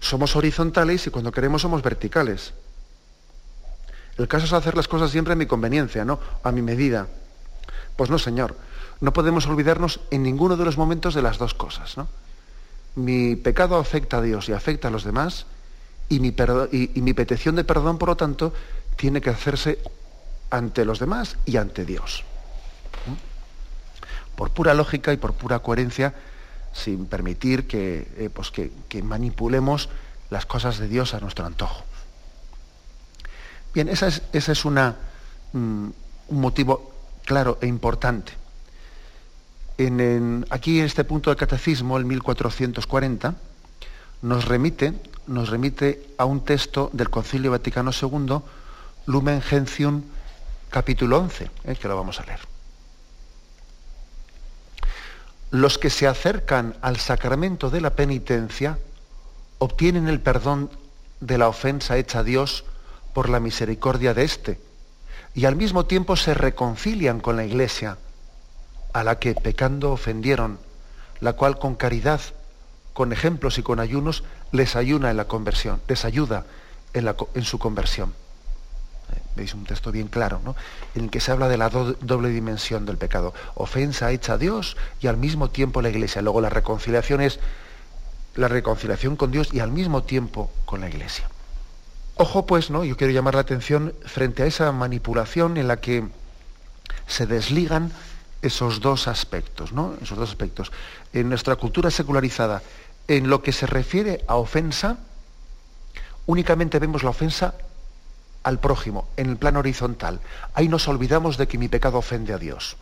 somos 0.00 0.36
horizontales 0.36 1.06
y 1.06 1.10
cuando 1.10 1.32
queremos 1.32 1.62
somos 1.62 1.82
verticales. 1.82 2.52
El 4.16 4.28
caso 4.28 4.46
es 4.46 4.52
hacer 4.52 4.76
las 4.76 4.88
cosas 4.88 5.10
siempre 5.10 5.32
a 5.32 5.36
mi 5.36 5.46
conveniencia, 5.46 6.04
¿no? 6.04 6.18
A 6.42 6.50
mi 6.50 6.62
medida. 6.62 7.06
Pues 7.96 8.10
no, 8.10 8.18
Señor. 8.18 8.56
No 9.00 9.12
podemos 9.12 9.46
olvidarnos 9.46 10.00
en 10.10 10.22
ninguno 10.22 10.56
de 10.56 10.64
los 10.64 10.76
momentos 10.76 11.14
de 11.14 11.22
las 11.22 11.38
dos 11.38 11.54
cosas, 11.54 11.96
¿no? 11.96 12.08
Mi 12.96 13.36
pecado 13.36 13.76
afecta 13.76 14.18
a 14.18 14.22
Dios 14.22 14.48
y 14.48 14.52
afecta 14.52 14.88
a 14.88 14.90
los 14.90 15.04
demás, 15.04 15.46
y 16.08 16.20
mi, 16.20 17.12
petición 17.12 17.56
de 17.56 17.64
perdón, 17.64 17.98
por 17.98 18.08
lo 18.08 18.16
tanto, 18.16 18.52
tiene 18.96 19.20
que 19.20 19.30
hacerse 19.30 19.78
ante 20.50 20.84
los 20.84 20.98
demás 20.98 21.36
y 21.44 21.58
ante 21.58 21.84
Dios. 21.84 22.24
Por 24.34 24.50
pura 24.50 24.74
lógica 24.74 25.12
y 25.12 25.16
por 25.16 25.34
pura 25.34 25.58
coherencia, 25.58 26.14
sin 26.72 27.06
permitir 27.06 27.66
que, 27.66 28.08
eh, 28.16 28.30
pues 28.32 28.52
manipulemos 29.02 29.88
las 30.30 30.46
cosas 30.46 30.78
de 30.78 30.88
Dios 30.88 31.14
a 31.14 31.20
nuestro 31.20 31.44
antojo. 31.44 31.84
Bien, 33.74 33.88
ese 33.88 34.08
es, 34.08 34.22
esa 34.32 34.52
es 34.52 34.64
una, 34.64 34.96
mm, 35.52 35.88
un 36.28 36.40
motivo 36.40 36.92
claro 37.24 37.58
e 37.60 37.66
importante. 37.66 38.37
En, 39.78 40.44
aquí 40.50 40.80
en 40.80 40.86
este 40.86 41.04
punto 41.04 41.30
del 41.30 41.36
catecismo, 41.36 41.96
el 41.98 42.04
1440, 42.04 43.34
nos 44.22 44.44
remite, 44.44 44.94
nos 45.28 45.48
remite 45.48 46.04
a 46.18 46.24
un 46.24 46.44
texto 46.44 46.90
del 46.92 47.10
Concilio 47.10 47.52
Vaticano 47.52 47.92
II, 47.92 48.38
Lumen 49.06 49.40
Gentium, 49.40 50.02
capítulo 50.70 51.18
11, 51.18 51.50
eh, 51.64 51.76
que 51.76 51.88
lo 51.88 51.96
vamos 51.96 52.18
a 52.18 52.24
leer. 52.24 52.40
Los 55.50 55.78
que 55.78 55.90
se 55.90 56.06
acercan 56.06 56.74
al 56.82 56.98
sacramento 56.98 57.70
de 57.70 57.80
la 57.80 57.94
penitencia 57.94 58.78
obtienen 59.58 60.08
el 60.08 60.20
perdón 60.20 60.70
de 61.20 61.38
la 61.38 61.48
ofensa 61.48 61.96
hecha 61.96 62.18
a 62.18 62.24
Dios 62.24 62.64
por 63.14 63.28
la 63.30 63.40
misericordia 63.40 64.12
de 64.12 64.24
éste 64.24 64.60
y 65.34 65.44
al 65.46 65.56
mismo 65.56 65.86
tiempo 65.86 66.16
se 66.16 66.34
reconcilian 66.34 67.20
con 67.20 67.36
la 67.36 67.44
Iglesia, 67.44 67.96
a 68.92 69.04
la 69.04 69.18
que 69.18 69.34
pecando 69.34 69.92
ofendieron, 69.92 70.58
la 71.20 71.34
cual 71.34 71.58
con 71.58 71.74
caridad, 71.74 72.20
con 72.92 73.12
ejemplos 73.12 73.58
y 73.58 73.62
con 73.62 73.80
ayunos 73.80 74.24
les 74.52 74.76
ayuda 74.76 75.10
en 75.10 75.16
la 75.16 75.26
conversión, 75.26 75.80
les 75.88 76.04
ayuda 76.04 76.44
en, 76.94 77.44
su 77.44 77.58
conversión 77.58 78.12
veis 79.36 79.54
un 79.54 79.64
texto 79.64 79.92
bien 79.92 80.08
claro, 80.08 80.40
¿no? 80.44 80.56
en 80.96 81.04
el 81.04 81.10
que 81.10 81.20
se 81.20 81.30
habla 81.30 81.48
de 81.48 81.56
la 81.56 81.70
doble 81.70 82.28
dimensión 82.28 82.84
del 82.84 82.98
pecado, 82.98 83.32
ofensa 83.54 84.10
hecha 84.10 84.32
a 84.32 84.38
Dios 84.38 84.76
y 85.00 85.06
al 85.06 85.16
mismo 85.16 85.48
tiempo 85.48 85.80
la 85.80 85.90
iglesia. 85.90 86.22
Luego 86.22 86.40
la 86.40 86.50
reconciliación 86.50 87.20
es 87.20 87.38
la 88.34 88.48
reconciliación 88.48 89.16
con 89.16 89.30
Dios 89.30 89.50
y 89.52 89.60
al 89.60 89.70
mismo 89.70 90.02
tiempo 90.02 90.50
con 90.64 90.80
la 90.80 90.88
iglesia. 90.88 91.28
Ojo 92.16 92.46
pues, 92.46 92.70
¿no? 92.70 92.84
Yo 92.84 92.96
quiero 92.96 93.12
llamar 93.12 93.34
la 93.34 93.42
atención 93.42 93.94
frente 94.04 94.42
a 94.42 94.46
esa 94.46 94.72
manipulación 94.72 95.56
en 95.56 95.68
la 95.68 95.80
que 95.80 96.08
se 97.06 97.26
desligan 97.26 97.92
esos 98.42 98.80
dos 98.80 99.08
aspectos, 99.08 99.72
¿no? 99.72 99.94
Esos 100.00 100.18
dos 100.18 100.30
aspectos. 100.30 100.72
En 101.12 101.28
nuestra 101.28 101.56
cultura 101.56 101.90
secularizada, 101.90 102.62
en 103.08 103.28
lo 103.28 103.42
que 103.42 103.52
se 103.52 103.66
refiere 103.66 104.24
a 104.26 104.36
ofensa, 104.36 104.98
únicamente 106.26 106.78
vemos 106.78 107.02
la 107.02 107.10
ofensa 107.10 107.54
al 108.42 108.60
prójimo 108.60 109.08
en 109.16 109.30
el 109.30 109.36
plano 109.36 109.60
horizontal. 109.60 110.20
Ahí 110.54 110.68
nos 110.68 110.88
olvidamos 110.88 111.36
de 111.36 111.48
que 111.48 111.58
mi 111.58 111.68
pecado 111.68 111.98
ofende 111.98 112.32
a 112.32 112.38
Dios. 112.38 112.76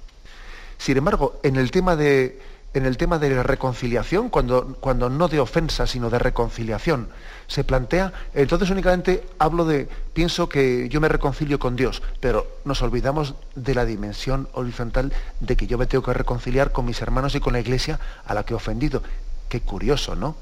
Sin 0.79 0.97
embargo, 0.97 1.41
en 1.43 1.57
el 1.57 1.71
tema 1.71 1.97
de, 1.97 2.41
en 2.79 2.87
el 2.87 2.97
tema 2.97 3.19
de 3.19 3.43
reconciliación, 3.43 4.29
cuando, 4.29 4.77
cuando 4.81 5.09
no 5.09 5.29
de 5.29 5.41
ofensa, 5.41 5.87
sino 5.87 6.11
de 6.11 6.19
reconciliación, 6.19 7.09
se 7.47 7.65
plantea, 7.65 8.13
entonces 8.35 8.71
únicamente 8.71 9.27
hablo 9.39 9.65
de, 9.65 9.89
pienso 10.13 10.49
que 10.49 10.89
yo 10.89 11.01
me 11.01 11.09
reconcilio 11.09 11.59
con 11.59 11.77
Dios, 11.77 12.03
pero 12.21 12.47
nos 12.65 12.83
olvidamos 12.83 13.35
de 13.55 13.75
la 13.75 13.85
dimensión 13.85 14.49
horizontal 14.53 15.13
de 15.41 15.57
que 15.57 15.67
yo 15.67 15.79
me 15.79 15.87
tengo 15.87 16.05
que 16.05 16.13
reconciliar 16.13 16.73
con 16.73 16.85
mis 16.87 17.01
hermanos 17.01 17.35
y 17.35 17.41
con 17.41 17.53
la 17.53 17.61
iglesia 17.61 18.01
a 18.25 18.35
la 18.35 18.45
que 18.45 18.55
he 18.55 18.57
ofendido. 18.57 19.03
Qué 19.49 19.61
curioso, 19.61 20.17
¿no? 20.17 20.37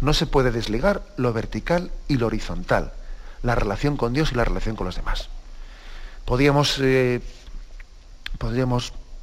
No 0.00 0.14
se 0.14 0.26
puede 0.26 0.50
desligar 0.50 1.02
lo 1.16 1.32
vertical 1.32 1.90
y 2.08 2.16
lo 2.16 2.26
horizontal 2.26 2.92
la 3.44 3.54
relación 3.54 3.96
con 3.96 4.12
Dios 4.12 4.32
y 4.32 4.34
la 4.34 4.44
relación 4.44 4.74
con 4.74 4.86
los 4.86 4.96
demás. 4.96 5.28
Podríamos, 6.24 6.78
eh, 6.80 7.20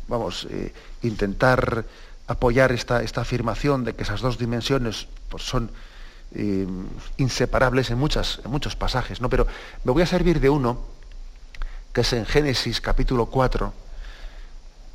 vamos, 0.08 0.48
eh, 0.50 0.74
intentar 1.02 1.84
apoyar 2.32 2.72
esta, 2.72 3.04
esta, 3.04 3.22
afirmación 3.22 3.84
de 3.84 3.94
que 3.94 4.04
esas 4.04 4.22
dos 4.22 4.38
dimensiones 4.38 5.08
pues, 5.30 5.44
son 5.44 5.72
eh, 6.34 6.68
inseparables 7.18 7.90
en, 7.92 7.98
muchas, 7.98 8.42
muchos 8.46 8.76
pasajes, 8.76 9.22
¿no? 9.22 9.30
pero 9.30 9.48
me 9.84 9.92
voy 9.92 10.04
a 10.04 10.06
servir 10.06 10.40
de 10.40 10.50
uno 10.50 10.80
que 11.94 12.02
es 12.02 12.14
en 12.14 12.26
Génesis 12.26 12.80
capítulo 12.80 13.26
4, 13.26 13.74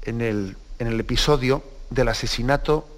en 0.02 0.20
el, 0.22 0.56
en 0.78 0.86
el 0.86 0.98
episodio 0.98 1.62
del 1.90 2.08
asesinato 2.08 2.88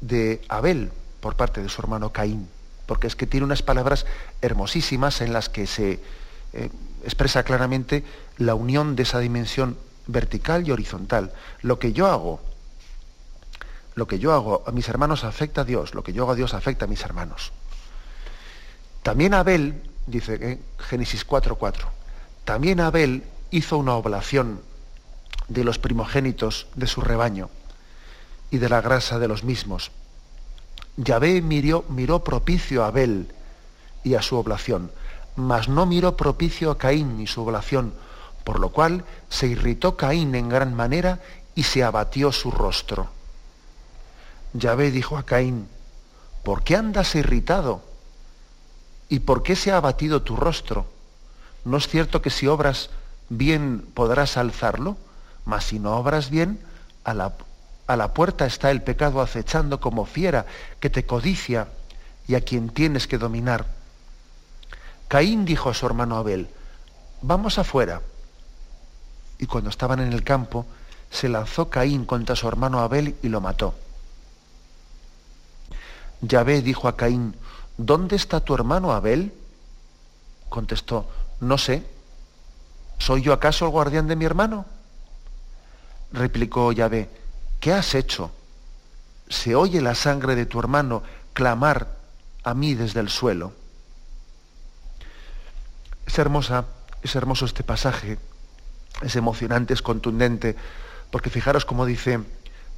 de 0.00 0.40
Abel 0.48 0.90
por 1.20 1.36
parte 1.36 1.62
de 1.62 1.68
su 1.68 1.82
hermano 1.82 2.10
Caín 2.10 2.48
porque 2.86 3.06
es 3.06 3.16
que 3.16 3.26
tiene 3.26 3.44
unas 3.46 3.62
palabras 3.62 4.06
hermosísimas 4.42 5.20
en 5.22 5.32
las 5.32 5.48
que 5.48 5.66
se 5.66 6.00
eh, 6.52 6.68
expresa 7.04 7.42
claramente 7.42 8.04
la 8.38 8.54
unión 8.54 8.96
de 8.96 9.04
esa 9.04 9.18
dimensión 9.18 9.78
vertical 10.06 10.66
y 10.66 10.72
horizontal. 10.72 11.32
Lo 11.62 11.78
que 11.78 11.94
yo 11.94 12.06
hago, 12.06 12.40
lo 13.94 14.06
que 14.06 14.18
yo 14.18 14.32
hago 14.32 14.62
a 14.66 14.70
mis 14.70 14.88
hermanos 14.88 15.24
afecta 15.24 15.62
a 15.62 15.64
Dios, 15.64 15.94
lo 15.94 16.02
que 16.02 16.12
yo 16.12 16.22
hago 16.22 16.32
a 16.32 16.36
Dios 16.36 16.54
afecta 16.54 16.84
a 16.84 16.88
mis 16.88 17.02
hermanos. 17.02 17.52
También 19.02 19.34
Abel, 19.34 19.82
dice 20.06 20.34
en 20.34 20.62
Génesis 20.78 21.26
4.4, 21.26 21.86
también 22.44 22.80
Abel 22.80 23.24
hizo 23.50 23.78
una 23.78 23.94
oblación 23.94 24.60
de 25.48 25.64
los 25.64 25.78
primogénitos 25.78 26.68
de 26.74 26.86
su 26.86 27.00
rebaño 27.00 27.50
y 28.50 28.58
de 28.58 28.68
la 28.68 28.80
grasa 28.80 29.18
de 29.18 29.28
los 29.28 29.44
mismos 29.44 29.90
Yahvé 30.96 31.40
miró, 31.40 31.84
miró 31.88 32.22
propicio 32.22 32.84
a 32.84 32.88
Abel 32.88 33.32
y 34.04 34.14
a 34.14 34.22
su 34.22 34.36
oblación, 34.36 34.90
mas 35.36 35.68
no 35.68 35.86
miró 35.86 36.16
propicio 36.16 36.70
a 36.70 36.78
Caín 36.78 37.20
y 37.20 37.26
su 37.26 37.42
oblación, 37.42 37.94
por 38.44 38.60
lo 38.60 38.70
cual 38.70 39.04
se 39.30 39.46
irritó 39.46 39.96
Caín 39.96 40.34
en 40.34 40.48
gran 40.48 40.74
manera 40.74 41.20
y 41.54 41.62
se 41.62 41.82
abatió 41.82 42.30
su 42.30 42.50
rostro. 42.50 43.08
Yahvé 44.54 44.90
dijo 44.90 45.16
a 45.16 45.24
Caín, 45.24 45.68
¿por 46.42 46.62
qué 46.62 46.76
andas 46.76 47.14
irritado? 47.14 47.82
¿Y 49.08 49.20
por 49.20 49.42
qué 49.42 49.56
se 49.56 49.72
ha 49.72 49.76
abatido 49.78 50.22
tu 50.22 50.36
rostro? 50.36 50.86
¿No 51.64 51.76
es 51.76 51.88
cierto 51.88 52.22
que 52.22 52.30
si 52.30 52.46
obras 52.46 52.90
bien 53.28 53.86
podrás 53.94 54.36
alzarlo? 54.36 54.96
Mas 55.44 55.64
si 55.64 55.78
no 55.78 55.96
obras 55.96 56.30
bien, 56.30 56.60
a 57.04 57.14
la, 57.14 57.32
a 57.86 57.96
la 57.96 58.14
puerta 58.14 58.46
está 58.46 58.70
el 58.70 58.82
pecado 58.82 59.20
acechando 59.20 59.80
como 59.80 60.04
fiera 60.04 60.46
que 60.80 60.90
te 60.90 61.06
codicia 61.06 61.68
y 62.26 62.34
a 62.34 62.40
quien 62.42 62.68
tienes 62.68 63.06
que 63.06 63.18
dominar. 63.18 63.66
Caín 65.08 65.44
dijo 65.44 65.70
a 65.70 65.74
su 65.74 65.86
hermano 65.86 66.16
Abel, 66.16 66.48
vamos 67.20 67.58
afuera. 67.58 68.02
Y 69.38 69.46
cuando 69.46 69.70
estaban 69.70 70.00
en 70.00 70.12
el 70.12 70.24
campo, 70.24 70.66
se 71.10 71.28
lanzó 71.28 71.68
Caín 71.68 72.04
contra 72.04 72.36
su 72.36 72.48
hermano 72.48 72.80
Abel 72.80 73.16
y 73.22 73.28
lo 73.28 73.40
mató. 73.40 73.74
Yahvé 76.22 76.62
dijo 76.62 76.88
a 76.88 76.96
Caín, 76.96 77.36
¿dónde 77.76 78.16
está 78.16 78.40
tu 78.40 78.54
hermano 78.54 78.92
Abel? 78.92 79.34
Contestó, 80.48 81.08
no 81.40 81.58
sé. 81.58 81.84
¿Soy 82.98 83.22
yo 83.22 83.32
acaso 83.32 83.66
el 83.66 83.72
guardián 83.72 84.06
de 84.06 84.16
mi 84.16 84.24
hermano? 84.24 84.64
Replicó 86.12 86.70
Yahvé, 86.70 87.10
¿qué 87.58 87.72
has 87.72 87.94
hecho? 87.94 88.30
Se 89.28 89.56
oye 89.56 89.80
la 89.80 89.96
sangre 89.96 90.36
de 90.36 90.46
tu 90.46 90.60
hermano 90.60 91.02
clamar 91.32 91.88
a 92.44 92.54
mí 92.54 92.74
desde 92.74 93.00
el 93.00 93.08
suelo. 93.08 93.52
Es 96.06 96.18
hermosa, 96.18 96.66
es 97.02 97.16
hermoso 97.16 97.46
este 97.46 97.64
pasaje, 97.64 98.18
es 99.00 99.16
emocionante, 99.16 99.74
es 99.74 99.82
contundente, 99.82 100.54
porque 101.10 101.30
fijaros 101.30 101.64
cómo 101.64 101.84
dice, 101.84 102.20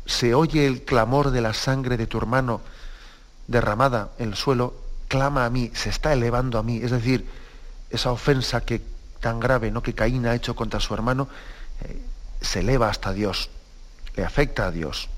se 0.06 0.34
oye 0.34 0.66
el 0.66 0.84
clamor 0.84 1.30
de 1.30 1.42
la 1.42 1.52
sangre 1.52 1.98
de 1.98 2.06
tu 2.06 2.16
hermano 2.16 2.62
derramada 3.46 4.10
en 4.18 4.30
el 4.30 4.34
suelo, 4.36 4.74
clama 5.08 5.44
a 5.44 5.50
mí, 5.50 5.70
se 5.74 5.88
está 5.88 6.12
elevando 6.12 6.58
a 6.58 6.62
mí, 6.62 6.78
es 6.78 6.90
decir, 6.90 7.26
esa 7.90 8.10
ofensa 8.10 8.62
que 8.62 8.80
tan 9.20 9.40
grave, 9.40 9.70
¿no? 9.70 9.82
que 9.82 9.94
Caín 9.94 10.26
ha 10.26 10.34
hecho 10.34 10.54
contra 10.56 10.80
su 10.80 10.94
hermano, 10.94 11.28
eh, 11.82 12.00
se 12.40 12.60
eleva 12.60 12.88
hasta 12.88 13.12
Dios 13.12 13.50
le 14.16 14.24
afecta 14.24 14.66
a 14.66 14.70
Dios. 14.70 15.08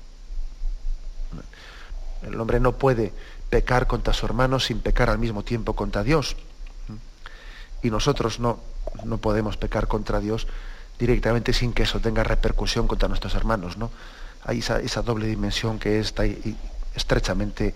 El 2.23 2.39
hombre 2.39 2.59
no 2.59 2.73
puede 2.73 3.13
pecar 3.49 3.87
contra 3.87 4.13
su 4.13 4.25
hermano 4.25 4.59
sin 4.59 4.79
pecar 4.79 5.09
al 5.09 5.19
mismo 5.19 5.43
tiempo 5.43 5.75
contra 5.75 6.03
Dios. 6.03 6.35
Y 7.83 7.91
nosotros 7.91 8.39
no, 8.39 8.59
no 9.03 9.19
podemos 9.19 9.57
pecar 9.57 9.87
contra 9.87 10.19
Dios 10.19 10.47
directamente 10.97 11.53
sin 11.53 11.73
que 11.73 11.83
eso 11.83 11.99
tenga 11.99 12.23
repercusión 12.23 12.87
contra 12.87 13.07
nuestros 13.07 13.35
hermanos. 13.35 13.77
¿no? 13.77 13.91
Hay 14.43 14.59
esa, 14.59 15.01
doble 15.03 15.27
dimensión 15.27 15.77
que 15.77 15.99
está 15.99 16.23
estrechamente 16.95 17.75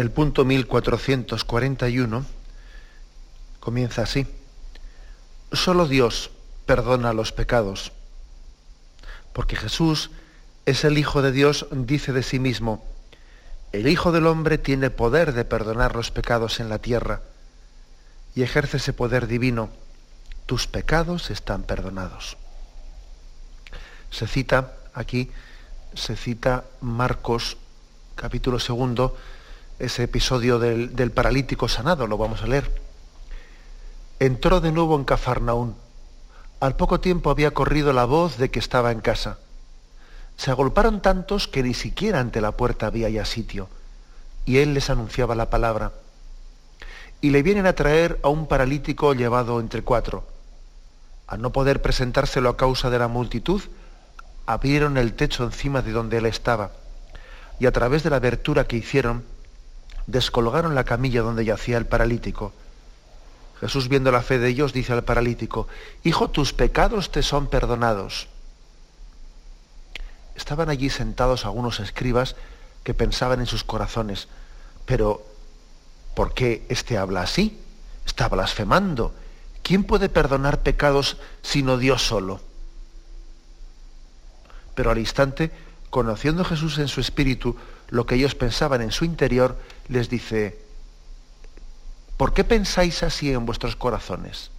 El 0.00 0.10
punto 0.10 0.44
1441 0.44 2.24
comienza 3.60 4.02
así. 4.02 4.26
Solo 5.52 5.86
Dios 5.86 6.30
perdona 6.66 7.12
los 7.12 7.32
pecados, 7.32 7.92
porque 9.32 9.56
Jesús 9.56 10.10
es 10.64 10.84
el 10.84 10.96
Hijo 10.98 11.22
de 11.22 11.32
Dios, 11.32 11.66
dice 11.70 12.12
de 12.12 12.22
sí 12.22 12.38
mismo, 12.38 12.84
el 13.72 13.88
Hijo 13.88 14.10
del 14.10 14.26
Hombre 14.26 14.58
tiene 14.58 14.90
poder 14.90 15.32
de 15.32 15.44
perdonar 15.44 15.94
los 15.94 16.10
pecados 16.10 16.60
en 16.60 16.68
la 16.68 16.78
tierra 16.78 17.20
y 18.34 18.42
ejerce 18.42 18.78
ese 18.78 18.92
poder 18.92 19.26
divino. 19.26 19.70
Tus 20.46 20.66
pecados 20.66 21.30
están 21.30 21.62
perdonados. 21.62 22.36
Se 24.10 24.26
cita 24.26 24.74
aquí, 24.94 25.30
se 25.94 26.16
cita 26.16 26.64
Marcos 26.80 27.58
capítulo 28.16 28.58
segundo, 28.58 29.16
ese 29.80 30.04
episodio 30.04 30.58
del, 30.58 31.10
paralítico 31.10 31.66
sanado, 31.66 32.06
lo 32.06 32.18
vamos 32.18 32.42
a 32.42 32.46
leer. 32.46 32.70
Entró 34.18 34.60
de 34.60 34.72
nuevo 34.72 34.94
en 34.96 35.04
Cafarnaún. 35.04 35.74
Al 36.60 36.76
poco 36.76 37.00
tiempo 37.00 37.30
había 37.30 37.52
corrido 37.52 37.94
la 37.94 38.04
voz 38.04 38.36
de 38.36 38.50
que 38.50 38.58
estaba 38.58 38.92
en 38.92 39.00
casa. 39.00 39.38
Se 40.36 40.50
agolparon 40.50 41.00
tantos 41.00 41.48
que 41.48 41.62
ni 41.62 41.72
siquiera 41.72 42.20
ante 42.20 42.42
la 42.42 42.52
puerta 42.52 42.86
había 42.86 43.08
ya 43.08 43.24
sitio, 43.24 43.68
y 44.44 44.58
él 44.58 44.74
les 44.74 44.90
anunciaba 44.90 45.34
la 45.34 45.48
palabra. 45.48 45.92
Y 47.22 47.30
le 47.30 47.42
vienen 47.42 47.66
a 47.66 47.74
traer 47.74 48.20
a 48.22 48.28
un 48.28 48.46
paralítico 48.46 49.14
llevado 49.14 49.60
entre 49.60 49.82
cuatro. 49.82 50.26
Al 51.26 51.40
no 51.40 51.52
poder 51.52 51.80
presentárselo 51.80 52.50
a 52.50 52.56
causa 52.58 52.90
de 52.90 52.98
la 52.98 53.08
multitud, 53.08 53.62
abrieron 54.44 54.98
el 54.98 55.14
techo 55.14 55.44
encima 55.44 55.80
de 55.80 55.92
donde 55.92 56.18
él 56.18 56.26
estaba, 56.26 56.72
y 57.58 57.66
a 57.66 57.72
través 57.72 58.02
de 58.02 58.10
la 58.10 58.16
abertura 58.16 58.66
que 58.66 58.76
hicieron, 58.76 59.24
descolgaron 60.06 60.74
la 60.74 60.84
camilla 60.84 61.22
donde 61.22 61.44
yacía 61.44 61.78
el 61.78 61.86
paralítico. 61.86 62.52
Jesús, 63.60 63.88
viendo 63.88 64.10
la 64.10 64.22
fe 64.22 64.38
de 64.38 64.48
ellos, 64.48 64.72
dice 64.72 64.92
al 64.92 65.04
paralítico, 65.04 65.68
Hijo, 66.02 66.30
tus 66.30 66.52
pecados 66.52 67.10
te 67.10 67.22
son 67.22 67.46
perdonados. 67.46 68.28
Estaban 70.34 70.70
allí 70.70 70.88
sentados 70.88 71.44
algunos 71.44 71.80
escribas 71.80 72.36
que 72.82 72.94
pensaban 72.94 73.40
en 73.40 73.46
sus 73.46 73.62
corazones, 73.62 74.28
pero 74.86 75.22
¿por 76.14 76.32
qué 76.32 76.64
éste 76.70 76.96
habla 76.96 77.20
así? 77.22 77.60
Está 78.06 78.28
blasfemando. 78.28 79.14
¿Quién 79.62 79.84
puede 79.84 80.08
perdonar 80.08 80.62
pecados 80.62 81.18
sino 81.42 81.76
Dios 81.76 82.02
solo? 82.02 82.40
Pero 84.74 84.90
al 84.90 84.98
instante, 84.98 85.50
conociendo 85.90 86.44
Jesús 86.44 86.78
en 86.78 86.88
su 86.88 87.02
espíritu, 87.02 87.56
lo 87.90 88.06
que 88.06 88.14
ellos 88.14 88.34
pensaban 88.34 88.80
en 88.80 88.92
su 88.92 89.04
interior, 89.04 89.58
les 89.90 90.08
dice, 90.08 90.56
¿por 92.16 92.32
qué 92.32 92.44
pensáis 92.44 93.02
así 93.02 93.32
en 93.32 93.44
vuestros 93.44 93.74
corazones? 93.74 94.50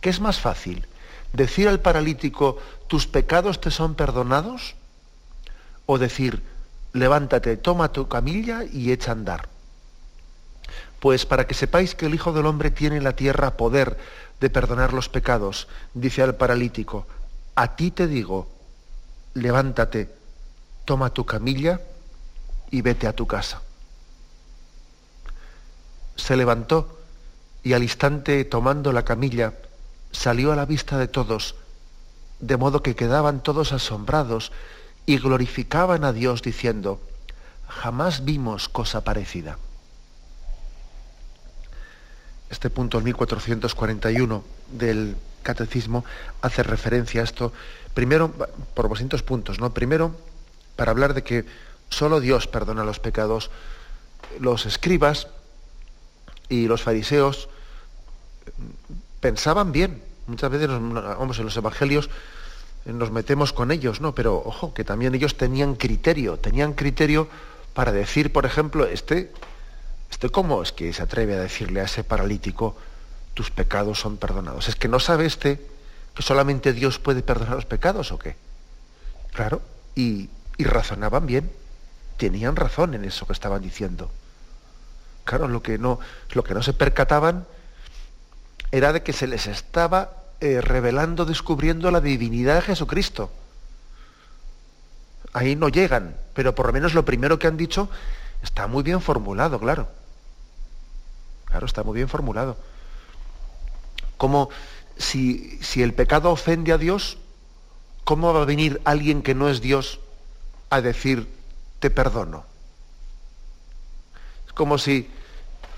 ¿Qué 0.00 0.10
es 0.10 0.20
más 0.20 0.40
fácil? 0.40 0.86
¿Decir 1.32 1.68
al 1.68 1.80
paralítico, 1.80 2.58
tus 2.86 3.08
pecados 3.08 3.60
te 3.60 3.72
son 3.72 3.96
perdonados? 3.96 4.76
¿O 5.86 5.98
decir, 5.98 6.42
levántate, 6.92 7.56
toma 7.56 7.92
tu 7.92 8.06
camilla 8.06 8.62
y 8.62 8.92
echa 8.92 9.10
a 9.10 9.14
andar? 9.14 9.48
Pues 11.00 11.26
para 11.26 11.48
que 11.48 11.54
sepáis 11.54 11.96
que 11.96 12.06
el 12.06 12.14
Hijo 12.14 12.32
del 12.32 12.46
Hombre 12.46 12.70
tiene 12.70 12.96
en 12.96 13.04
la 13.04 13.16
tierra 13.16 13.56
poder 13.56 13.98
de 14.40 14.50
perdonar 14.50 14.92
los 14.92 15.08
pecados, 15.08 15.66
dice 15.94 16.22
al 16.22 16.36
paralítico, 16.36 17.08
a 17.56 17.74
ti 17.74 17.90
te 17.90 18.06
digo, 18.06 18.48
levántate, 19.34 20.14
toma 20.84 21.10
tu 21.10 21.26
camilla 21.26 21.80
y 22.70 22.82
vete 22.82 23.08
a 23.08 23.12
tu 23.12 23.26
casa. 23.26 23.62
Se 26.18 26.36
levantó 26.36 26.98
y 27.62 27.72
al 27.72 27.82
instante, 27.82 28.44
tomando 28.44 28.92
la 28.92 29.06
camilla, 29.06 29.54
salió 30.12 30.52
a 30.52 30.56
la 30.56 30.66
vista 30.66 30.98
de 30.98 31.08
todos, 31.08 31.54
de 32.40 32.58
modo 32.58 32.82
que 32.82 32.94
quedaban 32.94 33.42
todos 33.42 33.72
asombrados 33.72 34.52
y 35.06 35.16
glorificaban 35.16 36.04
a 36.04 36.12
Dios 36.12 36.42
diciendo, 36.42 37.00
jamás 37.66 38.26
vimos 38.26 38.68
cosa 38.68 39.02
parecida. 39.02 39.58
Este 42.50 42.68
punto, 42.68 42.98
el 42.98 43.04
1441 43.04 44.44
del 44.72 45.16
catecismo, 45.42 46.04
hace 46.42 46.62
referencia 46.62 47.22
a 47.22 47.24
esto, 47.24 47.54
primero, 47.94 48.30
por 48.74 48.90
distintos 48.90 49.22
puntos, 49.22 49.58
¿no? 49.58 49.72
Primero, 49.72 50.14
para 50.76 50.90
hablar 50.90 51.14
de 51.14 51.22
que 51.22 51.46
Solo 51.90 52.20
Dios 52.20 52.46
perdona 52.46 52.84
los 52.84 53.00
pecados. 53.00 53.50
Los 54.40 54.66
escribas 54.66 55.28
y 56.48 56.66
los 56.66 56.82
fariseos 56.82 57.48
pensaban 59.20 59.72
bien. 59.72 60.02
Muchas 60.26 60.50
veces, 60.50 60.68
vamos, 60.68 61.38
en 61.38 61.44
los 61.44 61.56
evangelios 61.56 62.10
nos 62.84 63.10
metemos 63.10 63.52
con 63.52 63.70
ellos, 63.70 64.00
¿no? 64.00 64.14
Pero 64.14 64.42
ojo, 64.44 64.72
que 64.72 64.84
también 64.84 65.14
ellos 65.14 65.36
tenían 65.36 65.74
criterio, 65.74 66.38
tenían 66.38 66.72
criterio 66.72 67.28
para 67.74 67.92
decir, 67.92 68.32
por 68.32 68.46
ejemplo, 68.46 68.86
este, 68.86 69.32
este 70.10 70.30
cómo 70.30 70.62
es 70.62 70.72
que 70.72 70.92
se 70.92 71.02
atreve 71.02 71.34
a 71.34 71.40
decirle 71.40 71.80
a 71.80 71.84
ese 71.84 72.04
paralítico, 72.04 72.76
tus 73.34 73.50
pecados 73.50 74.00
son 74.00 74.16
perdonados. 74.16 74.68
Es 74.68 74.76
que 74.76 74.88
no 74.88 75.00
sabe 75.00 75.26
este 75.26 75.64
que 76.14 76.22
solamente 76.22 76.72
Dios 76.72 76.98
puede 76.98 77.22
perdonar 77.22 77.56
los 77.56 77.66
pecados 77.66 78.10
o 78.10 78.18
qué. 78.18 78.36
Claro, 79.32 79.62
y 79.94 80.28
razonaban 80.58 81.26
bien 81.26 81.50
tenían 82.18 82.56
razón 82.56 82.94
en 82.94 83.04
eso 83.04 83.26
que 83.26 83.32
estaban 83.32 83.62
diciendo. 83.62 84.10
Claro, 85.28 85.46
lo 85.46 85.62
que 85.62 85.76
no, 85.76 85.98
lo 86.32 86.42
que 86.42 86.54
no 86.54 86.62
se 86.62 86.72
percataban 86.72 87.46
era 88.70 88.94
de 88.94 89.02
que 89.02 89.12
se 89.12 89.26
les 89.26 89.46
estaba 89.46 90.22
eh, 90.40 90.62
revelando, 90.62 91.26
descubriendo 91.26 91.90
la 91.90 92.00
divinidad 92.00 92.54
de 92.54 92.62
Jesucristo. 92.62 93.30
Ahí 95.34 95.54
no 95.54 95.68
llegan, 95.68 96.16
pero 96.32 96.54
por 96.54 96.68
lo 96.68 96.72
menos 96.72 96.94
lo 96.94 97.04
primero 97.04 97.38
que 97.38 97.46
han 97.46 97.58
dicho 97.58 97.90
está 98.42 98.68
muy 98.68 98.82
bien 98.82 99.02
formulado, 99.02 99.60
claro. 99.60 99.90
Claro, 101.44 101.66
está 101.66 101.82
muy 101.82 101.96
bien 101.96 102.08
formulado. 102.08 102.56
Como 104.16 104.48
si, 104.96 105.58
si 105.60 105.82
el 105.82 105.92
pecado 105.92 106.30
ofende 106.30 106.72
a 106.72 106.78
Dios, 106.78 107.18
¿cómo 108.04 108.32
va 108.32 108.40
a 108.40 108.46
venir 108.46 108.80
alguien 108.86 109.20
que 109.20 109.34
no 109.34 109.50
es 109.50 109.60
Dios 109.60 110.00
a 110.70 110.80
decir, 110.80 111.30
te 111.80 111.90
perdono? 111.90 112.46
Es 114.46 114.54
como 114.54 114.78
si, 114.78 115.10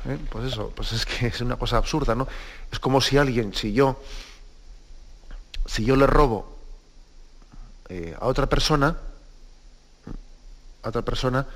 ¿eh? 0.07 0.19
pues 0.31 0.53
eso, 0.53 0.73
pues 0.75 0.93
es 0.93 1.07
que 1.07 1.27
es 1.29 1.41
una 1.41 1.57
cosa 1.57 1.77
absurda, 1.77 2.15
¿no? 2.15 2.27
Es 2.71 2.79
como 2.79 3.01
si 3.01 3.19
alguien, 3.19 3.55
si 3.55 3.73
yo, 3.73 4.01
si 5.67 5.85
yo 5.85 5.97
le 5.97 6.07
robo 6.07 6.57
eh, 7.89 8.17
a 8.19 8.27
otra 8.27 8.47
persona, 8.49 8.97
a 10.83 10.89
otra 10.89 11.03
persona, 11.03 11.47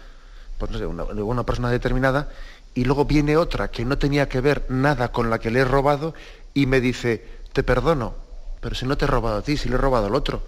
pues 0.59 0.71
no 0.71 0.79
sé, 0.79 0.87
una, 0.87 1.05
una 1.05 1.45
persona 1.45 1.71
determinada, 1.71 2.29
y 2.75 2.85
luego 2.85 3.05
viene 3.05 3.37
otra 3.37 3.71
que 3.71 3.85
no 3.85 3.99
tenía 3.99 4.29
que 4.29 4.41
ver 4.41 4.67
nada 4.69 5.13
con 5.13 5.31
la 5.31 5.39
que 5.39 5.51
le 5.51 5.61
he 5.61 5.65
robado 5.65 6.15
y 6.53 6.67
me 6.67 6.81
dice, 6.81 7.25
te 7.53 7.63
perdono, 7.63 8.15
pero 8.61 8.75
si 8.75 8.87
no 8.87 8.97
te 8.97 9.05
he 9.05 9.09
robado 9.09 9.39
a 9.39 9.43
ti, 9.43 9.57
si 9.57 9.69
le 9.69 9.77
he 9.77 9.79
robado 9.79 10.07
al 10.07 10.15
otro, 10.15 10.43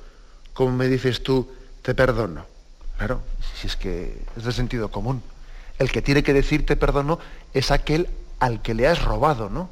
¿cómo 0.52 0.72
me 0.72 0.88
dices 0.88 1.22
tú, 1.22 1.52
te 1.82 1.94
perdono? 1.94 2.46
Claro, 2.98 3.20
si 3.60 3.66
es 3.66 3.76
que 3.76 4.22
es 4.36 4.44
de 4.44 4.52
sentido 4.52 4.90
común. 4.90 5.22
El 5.78 5.92
que 5.92 6.02
tiene 6.02 6.22
que 6.22 6.32
decir 6.32 6.64
te 6.64 6.76
perdono 6.76 7.18
es 7.52 7.70
aquel 7.70 8.08
al 8.38 8.62
que 8.62 8.74
le 8.74 8.88
has 8.88 9.02
robado, 9.02 9.50
¿no? 9.50 9.70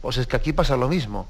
Pues 0.00 0.18
es 0.18 0.26
que 0.26 0.36
aquí 0.36 0.52
pasa 0.52 0.76
lo 0.76 0.88
mismo. 0.88 1.26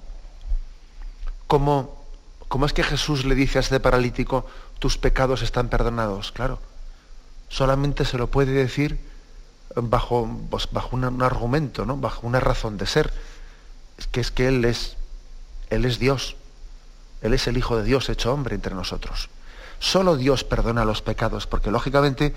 ¿Cómo, 1.46 2.02
cómo 2.48 2.66
es 2.66 2.72
que 2.72 2.82
Jesús 2.82 3.24
le 3.24 3.34
dice 3.34 3.58
a 3.58 3.60
este 3.60 3.80
paralítico, 3.80 4.46
tus 4.78 4.98
pecados 4.98 5.42
están 5.42 5.68
perdonados? 5.68 6.32
Claro, 6.32 6.58
solamente 7.48 8.04
se 8.04 8.18
lo 8.18 8.28
puede 8.28 8.52
decir 8.52 8.98
bajo, 9.76 10.28
pues, 10.50 10.68
bajo 10.70 10.96
un, 10.96 11.22
argumento, 11.22 11.84
¿no? 11.84 11.96
bajo 11.96 12.26
una 12.26 12.40
razón 12.40 12.76
de 12.78 12.86
ser, 12.86 13.12
que 14.10 14.20
es 14.20 14.30
que 14.30 14.48
Él 14.48 14.64
es, 14.64 14.96
Él 15.70 15.84
es 15.84 15.98
Dios, 15.98 16.36
Él 17.22 17.34
es 17.34 17.46
el 17.46 17.56
Hijo 17.56 17.76
de 17.76 17.84
Dios 17.84 18.08
hecho 18.08 18.32
hombre 18.32 18.54
entre 18.54 18.74
nosotros. 18.74 19.28
Solo 19.78 20.16
Dios 20.16 20.44
perdona 20.44 20.84
los 20.84 21.02
pecados, 21.02 21.46
porque 21.46 21.70
lógicamente 21.70 22.34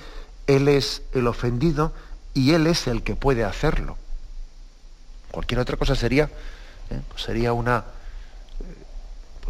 Él 0.47 0.67
es 0.67 1.03
el 1.13 1.27
ofendido 1.27 1.93
y 2.33 2.53
Él 2.53 2.67
es 2.67 2.87
el 2.87 3.03
que 3.03 3.15
puede 3.15 3.43
hacerlo. 3.43 3.97
Cualquier 5.31 5.59
otra 5.59 5.77
cosa 5.77 5.95
sería, 5.95 6.25
¿eh? 6.89 7.01
pues 7.09 7.21
sería 7.21 7.53
una, 7.53 7.83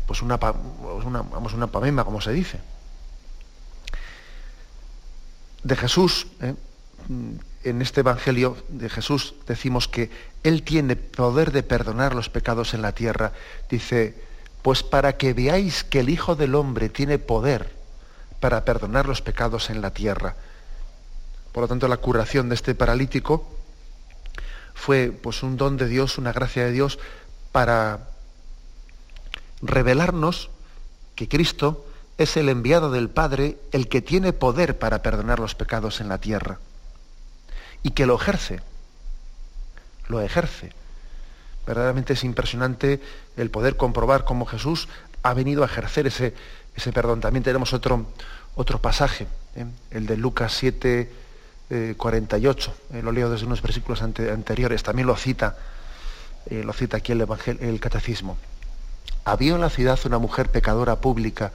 pues 0.05 0.21
una, 0.21 0.39
pues 0.39 1.05
una, 1.05 1.21
vamos, 1.21 1.53
una 1.53 1.67
pamema, 1.67 2.03
como 2.03 2.19
se 2.19 2.31
dice. 2.31 2.59
De 5.63 5.75
Jesús, 5.75 6.27
¿eh? 6.41 6.55
en 7.63 7.81
este 7.81 8.01
Evangelio 8.01 8.57
de 8.69 8.89
Jesús 8.89 9.35
decimos 9.47 9.87
que 9.87 10.09
Él 10.43 10.63
tiene 10.63 10.95
poder 10.95 11.51
de 11.51 11.63
perdonar 11.63 12.15
los 12.15 12.29
pecados 12.29 12.73
en 12.73 12.81
la 12.81 12.93
tierra. 12.93 13.33
Dice, 13.69 14.15
pues 14.61 14.83
para 14.83 15.17
que 15.17 15.33
veáis 15.33 15.83
que 15.83 15.99
el 15.99 16.09
Hijo 16.09 16.35
del 16.35 16.55
Hombre 16.55 16.89
tiene 16.89 17.19
poder 17.19 17.75
para 18.39 18.65
perdonar 18.65 19.07
los 19.07 19.21
pecados 19.21 19.69
en 19.69 19.81
la 19.81 19.91
tierra. 19.91 20.35
Por 21.57 21.63
lo 21.63 21.69
tanto, 21.69 21.87
la 21.87 21.97
curación 21.97 22.49
de 22.49 22.53
este 22.53 22.75
paralítico 22.75 23.43
fue 24.75 25.09
pues, 25.09 25.41
un 25.41 25.57
don 25.57 25.75
de 25.75 25.87
Dios, 25.87 26.19
una 26.19 26.31
gracia 26.31 26.63
de 26.63 26.71
Dios 26.71 26.99
para 27.51 28.09
revelarnos 29.63 30.51
que 31.15 31.27
Cristo 31.27 31.83
es 32.19 32.37
el 32.37 32.49
enviado 32.49 32.91
del 32.91 33.09
Padre, 33.09 33.57
el 33.71 33.87
que 33.87 34.03
tiene 34.03 34.33
poder 34.33 34.77
para 34.77 35.01
perdonar 35.01 35.39
los 35.39 35.55
pecados 35.55 35.99
en 35.99 36.09
la 36.09 36.19
tierra 36.19 36.59
y 37.81 37.89
que 37.89 38.05
lo 38.05 38.13
ejerce. 38.17 38.61
Lo 40.09 40.21
ejerce. 40.21 40.73
Verdaderamente 41.65 42.13
es 42.13 42.23
impresionante 42.23 43.01
el 43.35 43.49
poder 43.49 43.77
comprobar 43.77 44.25
cómo 44.25 44.45
Jesús 44.45 44.89
ha 45.23 45.33
venido 45.33 45.63
a 45.63 45.65
ejercer 45.65 46.05
ese, 46.05 46.35
ese 46.75 46.93
perdón. 46.93 47.19
También 47.19 47.41
tenemos 47.41 47.73
otro, 47.73 48.05
otro 48.53 48.79
pasaje, 48.79 49.25
¿eh? 49.55 49.65
el 49.89 50.05
de 50.05 50.17
Lucas 50.17 50.53
7, 50.53 51.25
48. 51.69 52.73
Eh, 52.93 53.01
lo 53.01 53.11
leo 53.11 53.29
desde 53.29 53.45
unos 53.45 53.61
versículos 53.61 54.01
anteriores. 54.01 54.83
También 54.83 55.07
lo 55.07 55.15
cita, 55.15 55.57
eh, 56.45 56.63
lo 56.63 56.73
cita 56.73 56.97
aquí 56.97 57.11
el, 57.11 57.25
el 57.59 57.79
Catecismo. 57.79 58.37
Había 59.25 59.55
en 59.55 59.61
la 59.61 59.69
ciudad 59.69 59.99
una 60.05 60.19
mujer 60.19 60.49
pecadora 60.49 61.01
pública, 61.01 61.51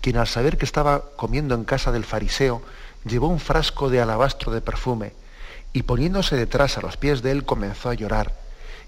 quien 0.00 0.16
al 0.16 0.28
saber 0.28 0.56
que 0.56 0.64
estaba 0.64 1.02
comiendo 1.16 1.54
en 1.54 1.64
casa 1.64 1.90
del 1.90 2.04
fariseo, 2.04 2.62
llevó 3.04 3.28
un 3.28 3.40
frasco 3.40 3.90
de 3.90 4.00
alabastro 4.00 4.52
de 4.52 4.60
perfume 4.60 5.12
y 5.72 5.82
poniéndose 5.82 6.36
detrás 6.36 6.78
a 6.78 6.80
los 6.80 6.96
pies 6.96 7.22
de 7.22 7.30
él 7.30 7.44
comenzó 7.44 7.90
a 7.90 7.94
llorar, 7.94 8.34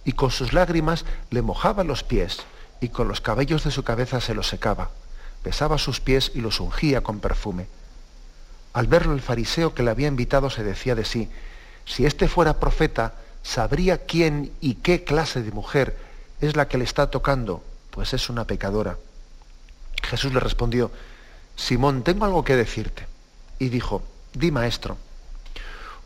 y 0.04 0.12
con 0.12 0.30
sus 0.30 0.52
lágrimas 0.52 1.04
le 1.30 1.42
mojaba 1.42 1.84
los 1.84 2.02
pies, 2.02 2.38
y 2.80 2.88
con 2.88 3.08
los 3.08 3.20
cabellos 3.20 3.64
de 3.64 3.70
su 3.70 3.82
cabeza 3.82 4.20
se 4.20 4.34
los 4.34 4.48
secaba, 4.48 4.90
besaba 5.44 5.78
sus 5.78 6.00
pies 6.00 6.32
y 6.34 6.40
los 6.40 6.60
ungía 6.60 7.02
con 7.02 7.20
perfume. 7.20 7.66
Al 8.72 8.86
verlo 8.86 9.14
el 9.14 9.20
fariseo 9.20 9.74
que 9.74 9.82
le 9.82 9.90
había 9.90 10.08
invitado 10.08 10.50
se 10.50 10.62
decía 10.62 10.94
de 10.94 11.04
sí, 11.04 11.28
si 11.84 12.06
éste 12.06 12.28
fuera 12.28 12.60
profeta, 12.60 13.14
sabría 13.42 13.98
quién 13.98 14.52
y 14.60 14.74
qué 14.74 15.02
clase 15.02 15.42
de 15.42 15.50
mujer 15.50 15.96
es 16.40 16.56
la 16.56 16.68
que 16.68 16.78
le 16.78 16.84
está 16.84 17.10
tocando, 17.10 17.64
pues 17.90 18.14
es 18.14 18.30
una 18.30 18.44
pecadora. 18.44 18.96
Jesús 20.02 20.32
le 20.32 20.40
respondió, 20.40 20.90
Simón, 21.56 22.02
tengo 22.02 22.24
algo 22.24 22.44
que 22.44 22.56
decirte. 22.56 23.06
Y 23.58 23.68
dijo, 23.68 24.02
di 24.32 24.50
maestro. 24.50 24.96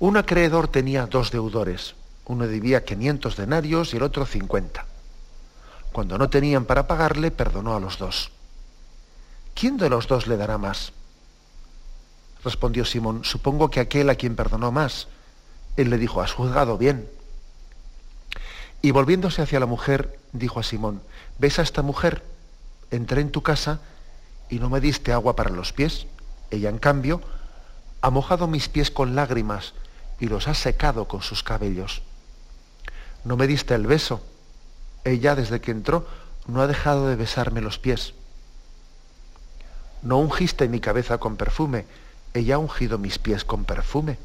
Un 0.00 0.16
acreedor 0.16 0.68
tenía 0.68 1.06
dos 1.06 1.30
deudores. 1.30 1.94
Uno 2.26 2.46
debía 2.46 2.84
500 2.84 3.36
denarios 3.36 3.94
y 3.94 3.98
el 3.98 4.02
otro 4.02 4.26
50. 4.26 4.84
Cuando 5.92 6.18
no 6.18 6.28
tenían 6.28 6.64
para 6.64 6.88
pagarle, 6.88 7.30
perdonó 7.30 7.76
a 7.76 7.80
los 7.80 7.98
dos. 7.98 8.32
¿Quién 9.54 9.76
de 9.76 9.88
los 9.88 10.08
dos 10.08 10.26
le 10.26 10.36
dará 10.36 10.58
más? 10.58 10.92
Respondió 12.44 12.84
Simón, 12.84 13.24
supongo 13.24 13.70
que 13.70 13.80
aquel 13.80 14.10
a 14.10 14.16
quien 14.16 14.36
perdonó 14.36 14.70
más. 14.70 15.08
Él 15.76 15.88
le 15.88 15.96
dijo, 15.96 16.20
has 16.20 16.32
juzgado 16.32 16.76
bien. 16.76 17.08
Y 18.82 18.90
volviéndose 18.90 19.40
hacia 19.40 19.60
la 19.60 19.66
mujer, 19.66 20.18
dijo 20.32 20.60
a 20.60 20.62
Simón, 20.62 21.00
¿ves 21.38 21.58
a 21.58 21.62
esta 21.62 21.80
mujer? 21.80 22.22
Entré 22.90 23.22
en 23.22 23.30
tu 23.30 23.42
casa 23.42 23.80
y 24.50 24.58
no 24.58 24.68
me 24.68 24.80
diste 24.80 25.12
agua 25.12 25.34
para 25.36 25.48
los 25.48 25.72
pies. 25.72 26.06
Ella, 26.50 26.68
en 26.68 26.78
cambio, 26.78 27.22
ha 28.02 28.10
mojado 28.10 28.46
mis 28.46 28.68
pies 28.68 28.90
con 28.90 29.14
lágrimas 29.16 29.72
y 30.20 30.26
los 30.26 30.46
ha 30.46 30.52
secado 30.52 31.08
con 31.08 31.22
sus 31.22 31.42
cabellos. 31.42 32.02
No 33.24 33.38
me 33.38 33.46
diste 33.46 33.74
el 33.74 33.86
beso. 33.86 34.22
Ella, 35.04 35.34
desde 35.34 35.62
que 35.62 35.70
entró, 35.70 36.06
no 36.46 36.60
ha 36.60 36.66
dejado 36.66 37.08
de 37.08 37.16
besarme 37.16 37.62
los 37.62 37.78
pies. 37.78 38.12
No 40.02 40.18
ungiste 40.18 40.68
mi 40.68 40.80
cabeza 40.80 41.16
con 41.16 41.36
perfume. 41.36 41.86
Ella 42.34 42.56
ha 42.56 42.58
ungido 42.58 42.98
mis 42.98 43.18
pies 43.18 43.44
con 43.44 43.64
perfume. 43.64 44.18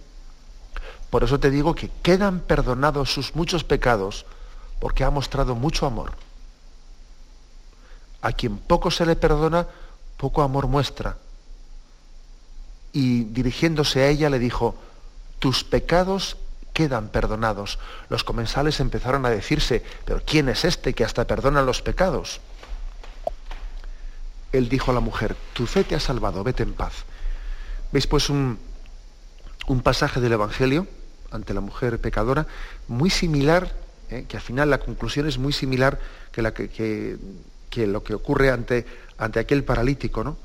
Por 1.09 1.23
eso 1.23 1.39
te 1.39 1.49
digo 1.49 1.75
que 1.75 1.89
quedan 2.03 2.39
perdonados 2.39 3.13
sus 3.13 3.35
muchos 3.35 3.63
pecados, 3.63 4.25
porque 4.79 5.03
ha 5.03 5.09
mostrado 5.09 5.55
mucho 5.55 5.85
amor. 5.85 6.13
A 8.21 8.31
quien 8.31 8.57
poco 8.57 8.91
se 8.91 9.05
le 9.05 9.15
perdona, 9.15 9.67
poco 10.17 10.41
amor 10.41 10.67
muestra. 10.67 11.17
Y 12.91 13.25
dirigiéndose 13.25 14.01
a 14.01 14.07
ella 14.07 14.29
le 14.29 14.39
dijo, 14.39 14.75
tus 15.39 15.63
pecados 15.63 16.37
quedan 16.73 17.09
perdonados. 17.09 17.79
Los 18.09 18.23
comensales 18.23 18.79
empezaron 18.79 19.25
a 19.25 19.29
decirse, 19.29 19.83
pero 20.05 20.21
¿quién 20.25 20.49
es 20.49 20.65
este 20.65 20.93
que 20.93 21.03
hasta 21.03 21.25
perdona 21.25 21.61
los 21.61 21.81
pecados? 21.81 22.41
Él 24.51 24.67
dijo 24.69 24.91
a 24.91 24.93
la 24.93 24.99
mujer, 24.99 25.35
tu 25.53 25.67
fe 25.67 25.83
te 25.83 25.95
ha 25.95 25.99
salvado, 25.99 26.43
vete 26.43 26.63
en 26.63 26.73
paz. 26.73 27.05
¿Veis 27.91 28.07
pues 28.07 28.29
un, 28.29 28.59
un 29.67 29.81
pasaje 29.81 30.19
del 30.19 30.33
Evangelio 30.33 30.87
ante 31.31 31.53
la 31.53 31.61
mujer 31.61 31.99
pecadora 31.99 32.47
muy 32.87 33.09
similar, 33.09 33.73
eh, 34.09 34.25
que 34.27 34.37
al 34.37 34.43
final 34.43 34.69
la 34.69 34.79
conclusión 34.79 35.27
es 35.27 35.37
muy 35.37 35.53
similar 35.53 35.99
que, 36.31 36.41
la 36.41 36.53
que, 36.53 36.69
que, 37.69 37.87
lo 37.87 38.03
que 38.03 38.13
ocurre 38.13 38.51
ante, 38.51 38.85
ante 39.17 39.39
aquel 39.39 39.63
paralítico, 39.63 40.23
¿no? 40.23 40.37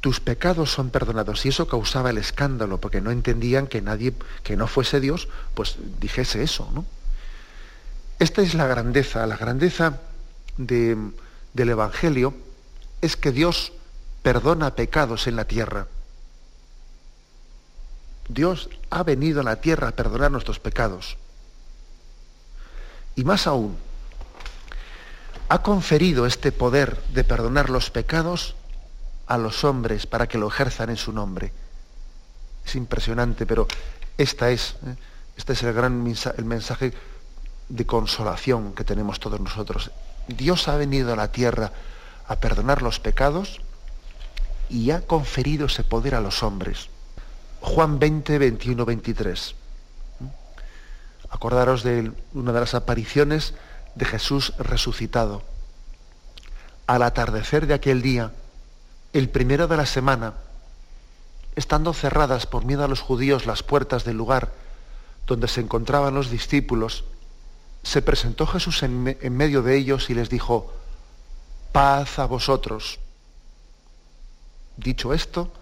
tus 0.00 0.20
pecados 0.20 0.70
son 0.70 0.90
perdonados. 0.90 1.44
Y 1.44 1.48
eso 1.48 1.66
causaba 1.66 2.10
el 2.10 2.18
escándalo, 2.18 2.78
porque 2.78 3.00
no 3.00 3.10
entendían 3.10 3.66
que 3.66 3.82
nadie 3.82 4.14
que 4.42 4.56
no 4.56 4.66
fuese 4.66 5.00
Dios, 5.00 5.28
pues 5.54 5.76
dijese 6.00 6.42
eso, 6.42 6.70
¿no? 6.72 6.84
Esta 8.18 8.42
es 8.42 8.54
la 8.54 8.66
grandeza, 8.66 9.26
la 9.26 9.36
grandeza 9.36 10.00
del 10.56 11.12
Evangelio 11.54 12.34
es 13.00 13.16
que 13.16 13.30
Dios 13.30 13.72
perdona 14.22 14.74
pecados 14.74 15.26
en 15.26 15.36
la 15.36 15.44
tierra. 15.44 15.86
Dios 18.28 18.68
ha 18.90 19.02
venido 19.02 19.40
a 19.40 19.44
la 19.44 19.60
tierra 19.60 19.88
a 19.88 19.92
perdonar 19.92 20.30
nuestros 20.30 20.60
pecados. 20.60 21.16
Y 23.16 23.24
más 23.24 23.46
aún, 23.46 23.76
ha 25.48 25.62
conferido 25.62 26.26
este 26.26 26.52
poder 26.52 27.02
de 27.14 27.24
perdonar 27.24 27.70
los 27.70 27.90
pecados 27.90 28.54
a 29.26 29.38
los 29.38 29.64
hombres 29.64 30.06
para 30.06 30.28
que 30.28 30.38
lo 30.38 30.48
ejerzan 30.48 30.90
en 30.90 30.96
su 30.96 31.12
nombre. 31.12 31.52
Es 32.64 32.74
impresionante, 32.74 33.46
pero 33.46 33.66
esta 34.18 34.50
es, 34.50 34.76
¿eh? 34.86 34.94
este 35.36 35.54
es 35.54 35.62
el 35.62 35.72
gran 35.72 36.06
el 36.36 36.44
mensaje 36.44 36.92
de 37.68 37.86
consolación 37.86 38.74
que 38.74 38.84
tenemos 38.84 39.20
todos 39.20 39.40
nosotros. 39.40 39.90
Dios 40.26 40.68
ha 40.68 40.76
venido 40.76 41.14
a 41.14 41.16
la 41.16 41.32
tierra 41.32 41.72
a 42.26 42.36
perdonar 42.36 42.82
los 42.82 43.00
pecados 43.00 43.60
y 44.68 44.90
ha 44.90 45.02
conferido 45.02 45.66
ese 45.66 45.84
poder 45.84 46.14
a 46.14 46.20
los 46.20 46.42
hombres. 46.42 46.88
Juan 47.60 47.98
20, 47.98 48.38
21, 48.38 48.84
23. 48.84 49.54
Acordaros 51.30 51.82
de 51.82 52.12
una 52.34 52.52
de 52.52 52.60
las 52.60 52.74
apariciones 52.74 53.54
de 53.94 54.04
Jesús 54.04 54.54
resucitado. 54.58 55.42
Al 56.86 57.02
atardecer 57.02 57.66
de 57.66 57.74
aquel 57.74 58.00
día, 58.00 58.32
el 59.12 59.28
primero 59.28 59.66
de 59.68 59.76
la 59.76 59.86
semana, 59.86 60.34
estando 61.56 61.92
cerradas 61.92 62.46
por 62.46 62.64
miedo 62.64 62.84
a 62.84 62.88
los 62.88 63.00
judíos 63.00 63.46
las 63.46 63.62
puertas 63.62 64.04
del 64.04 64.16
lugar 64.16 64.52
donde 65.26 65.48
se 65.48 65.60
encontraban 65.60 66.14
los 66.14 66.30
discípulos, 66.30 67.04
se 67.82 68.00
presentó 68.00 68.46
Jesús 68.46 68.82
en, 68.82 69.18
en 69.20 69.36
medio 69.36 69.62
de 69.62 69.76
ellos 69.76 70.08
y 70.08 70.14
les 70.14 70.30
dijo, 70.30 70.72
paz 71.72 72.18
a 72.18 72.26
vosotros. 72.26 73.00
Dicho 74.78 75.12
esto, 75.12 75.52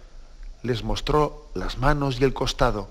les 0.62 0.84
mostró 0.84 1.48
las 1.54 1.78
manos 1.78 2.20
y 2.20 2.24
el 2.24 2.34
costado. 2.34 2.90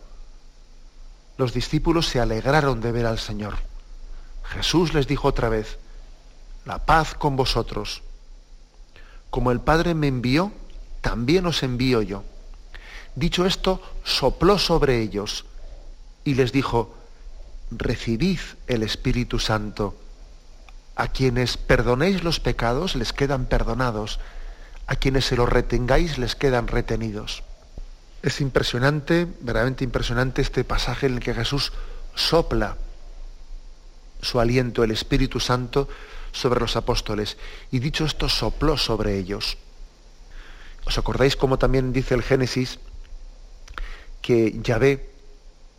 Los 1.37 1.53
discípulos 1.53 2.07
se 2.07 2.19
alegraron 2.19 2.81
de 2.81 2.91
ver 2.91 3.05
al 3.05 3.19
Señor. 3.19 3.57
Jesús 4.43 4.93
les 4.95 5.07
dijo 5.07 5.27
otra 5.27 5.49
vez, 5.49 5.77
la 6.65 6.79
paz 6.79 7.13
con 7.13 7.35
vosotros. 7.35 8.01
Como 9.29 9.51
el 9.51 9.59
Padre 9.59 9.93
me 9.93 10.07
envió, 10.07 10.51
también 11.01 11.45
os 11.45 11.61
envío 11.61 12.01
yo. 12.01 12.23
Dicho 13.15 13.45
esto, 13.45 13.79
sopló 14.03 14.57
sobre 14.57 15.01
ellos 15.01 15.45
y 16.23 16.33
les 16.33 16.51
dijo, 16.51 16.95
recibid 17.69 18.39
el 18.65 18.81
Espíritu 18.81 19.37
Santo. 19.37 19.95
A 20.95 21.09
quienes 21.09 21.57
perdonéis 21.57 22.23
los 22.23 22.39
pecados 22.39 22.95
les 22.95 23.13
quedan 23.13 23.45
perdonados, 23.45 24.19
a 24.87 24.95
quienes 24.95 25.25
se 25.25 25.35
los 25.35 25.49
retengáis 25.49 26.17
les 26.17 26.35
quedan 26.35 26.67
retenidos. 26.67 27.43
Es 28.21 28.41
impresionante, 28.41 29.27
verdaderamente 29.41 29.83
impresionante 29.83 30.41
este 30.41 30.63
pasaje 30.63 31.07
en 31.07 31.15
el 31.15 31.19
que 31.19 31.33
Jesús 31.33 31.73
sopla 32.15 32.77
su 34.21 34.39
aliento, 34.39 34.83
el 34.83 34.91
Espíritu 34.91 35.39
Santo, 35.39 35.87
sobre 36.31 36.59
los 36.59 36.75
apóstoles. 36.75 37.37
Y 37.71 37.79
dicho 37.79 38.05
esto, 38.05 38.27
sopló 38.27 38.77
sobre 38.77 39.17
ellos. 39.17 39.57
¿Os 40.85 40.97
acordáis 40.97 41.35
cómo 41.35 41.57
también 41.57 41.93
dice 41.93 42.13
el 42.15 42.23
Génesis 42.23 42.79
que 44.21 44.59
Yahvé 44.61 45.09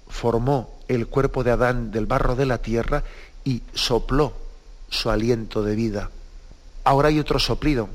formó 0.08 0.78
el 0.88 1.06
cuerpo 1.08 1.44
de 1.44 1.50
Adán 1.50 1.90
del 1.90 2.06
barro 2.06 2.36
de 2.36 2.46
la 2.46 2.58
tierra 2.58 3.04
y 3.44 3.62
sopló 3.74 4.32
su 4.88 5.10
aliento 5.10 5.62
de 5.62 5.74
vida? 5.74 6.10
Ahora 6.84 7.08
hay 7.08 7.18
otro 7.18 7.38
soplido. 7.38 7.88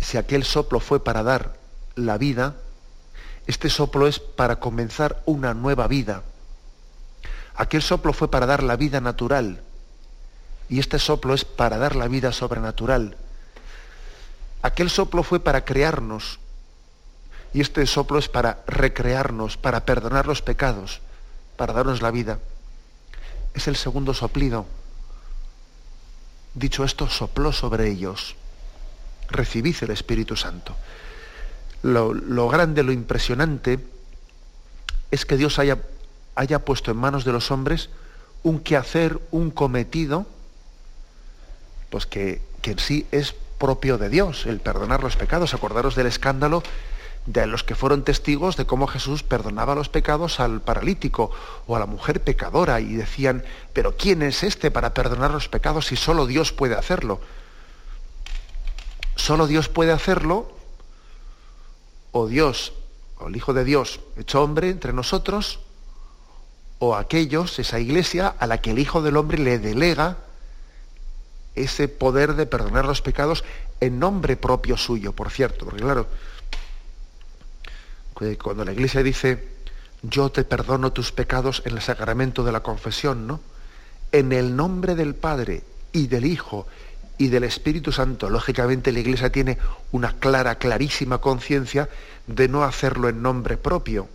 Si 0.00 0.16
aquel 0.16 0.44
soplo 0.44 0.80
fue 0.80 1.02
para 1.02 1.22
dar 1.22 1.56
la 1.94 2.18
vida, 2.18 2.56
este 3.46 3.70
soplo 3.70 4.06
es 4.06 4.18
para 4.18 4.60
comenzar 4.60 5.22
una 5.26 5.54
nueva 5.54 5.86
vida. 5.88 6.22
Aquel 7.54 7.82
soplo 7.82 8.12
fue 8.12 8.30
para 8.30 8.46
dar 8.46 8.62
la 8.62 8.76
vida 8.76 9.00
natural, 9.00 9.62
y 10.68 10.78
este 10.78 10.98
soplo 10.98 11.34
es 11.34 11.44
para 11.44 11.78
dar 11.78 11.96
la 11.96 12.08
vida 12.08 12.32
sobrenatural. 12.32 13.16
Aquel 14.62 14.90
soplo 14.90 15.22
fue 15.22 15.40
para 15.40 15.64
crearnos 15.64 16.40
y 17.56 17.60
este 17.60 17.86
soplo 17.86 18.18
es 18.18 18.28
para 18.28 18.62
recrearnos, 18.66 19.56
para 19.56 19.84
perdonar 19.84 20.26
los 20.26 20.42
pecados, 20.42 21.00
para 21.56 21.72
darnos 21.72 22.02
la 22.02 22.10
vida. 22.10 22.38
Es 23.54 23.68
el 23.68 23.76
segundo 23.76 24.12
soplido. 24.12 24.66
Dicho 26.52 26.84
esto, 26.84 27.08
sopló 27.08 27.52
sobre 27.52 27.88
ellos. 27.88 28.36
Recibid 29.28 29.76
el 29.82 29.90
Espíritu 29.90 30.36
Santo. 30.36 30.76
Lo, 31.82 32.14
lo, 32.14 32.48
grande, 32.48 32.82
lo 32.82 32.92
impresionante 32.92 33.78
es 35.10 35.24
que 35.26 35.36
Dios 35.36 35.58
haya, 35.58 35.78
haya 36.34 36.64
puesto 36.64 36.90
en 36.90 36.96
manos 36.96 37.24
de 37.24 37.32
los 37.32 37.50
hombres 37.50 37.90
un 38.42 38.60
quehacer, 38.60 39.20
un 39.32 39.50
cometido, 39.50 40.26
pues 41.90 42.06
que, 42.06 42.42
en 42.62 42.78
sí 42.78 43.06
es 43.10 43.34
propio 43.58 43.98
de 43.98 44.08
Dios, 44.08 44.46
el 44.46 44.60
perdonar 44.60 45.02
los 45.02 45.16
pecados. 45.16 45.54
Acordaros 45.54 45.94
del 45.94 46.06
escándalo 46.06 46.62
de 47.26 47.46
los 47.46 47.64
que 47.64 47.74
fueron 47.74 48.04
testigos 48.04 48.56
de 48.56 48.66
cómo 48.66 48.86
Jesús 48.86 49.22
perdonaba 49.22 49.74
los 49.74 49.88
pecados 49.88 50.38
al 50.38 50.60
paralítico 50.60 51.30
o 51.66 51.74
a 51.74 51.80
la 51.80 51.86
mujer 51.86 52.22
pecadora 52.22 52.80
y 52.80 52.94
decían, 52.94 53.44
pero 53.72 53.96
¿quién 53.96 54.22
es 54.22 54.42
este 54.42 54.70
para 54.70 54.94
perdonar 54.94 55.32
los 55.32 55.48
pecados 55.48 55.86
si 55.86 55.96
solo 55.96 56.26
Dios 56.26 56.52
puede 56.52 56.76
hacerlo? 56.76 57.20
Solo 59.16 59.46
Dios 59.46 59.68
puede 59.68 59.92
hacerlo 59.92 60.52
o 62.12 62.26
Dios, 62.28 62.72
o 63.18 63.28
el 63.28 63.36
Hijo 63.36 63.52
de 63.52 63.64
Dios 63.64 64.00
hecho 64.16 64.42
hombre 64.42 64.70
entre 64.70 64.92
nosotros, 64.92 65.58
o 66.78 66.94
aquellos, 66.94 67.58
esa 67.58 67.80
iglesia 67.80 68.28
a 68.28 68.46
la 68.46 68.60
que 68.60 68.70
el 68.70 68.78
Hijo 68.78 69.02
del 69.02 69.16
Hombre 69.16 69.38
le 69.38 69.58
delega 69.58 70.18
ese 71.54 71.88
poder 71.88 72.34
de 72.34 72.46
perdonar 72.46 72.84
los 72.84 73.00
pecados 73.00 73.42
en 73.80 73.98
nombre 73.98 74.36
propio 74.36 74.76
suyo, 74.76 75.12
por 75.12 75.30
cierto, 75.30 75.64
porque 75.64 75.82
claro, 75.82 76.06
cuando 78.42 78.64
la 78.64 78.72
iglesia 78.72 79.02
dice, 79.02 79.48
yo 80.02 80.30
te 80.30 80.44
perdono 80.44 80.92
tus 80.92 81.12
pecados 81.12 81.62
en 81.64 81.74
el 81.74 81.82
sacramento 81.82 82.44
de 82.44 82.52
la 82.52 82.60
confesión, 82.60 83.26
¿no? 83.26 83.40
En 84.12 84.32
el 84.32 84.54
nombre 84.54 84.94
del 84.94 85.14
Padre 85.14 85.64
y 85.92 86.06
del 86.06 86.26
Hijo 86.26 86.66
y 87.18 87.28
del 87.28 87.44
Espíritu 87.44 87.92
Santo, 87.92 88.28
lógicamente 88.28 88.92
la 88.92 89.00
iglesia 89.00 89.30
tiene 89.30 89.58
una 89.92 90.12
clara, 90.12 90.56
clarísima 90.56 91.18
conciencia 91.18 91.88
de 92.26 92.48
no 92.48 92.64
hacerlo 92.64 93.08
en 93.08 93.22
nombre 93.22 93.56
propio, 93.56 94.08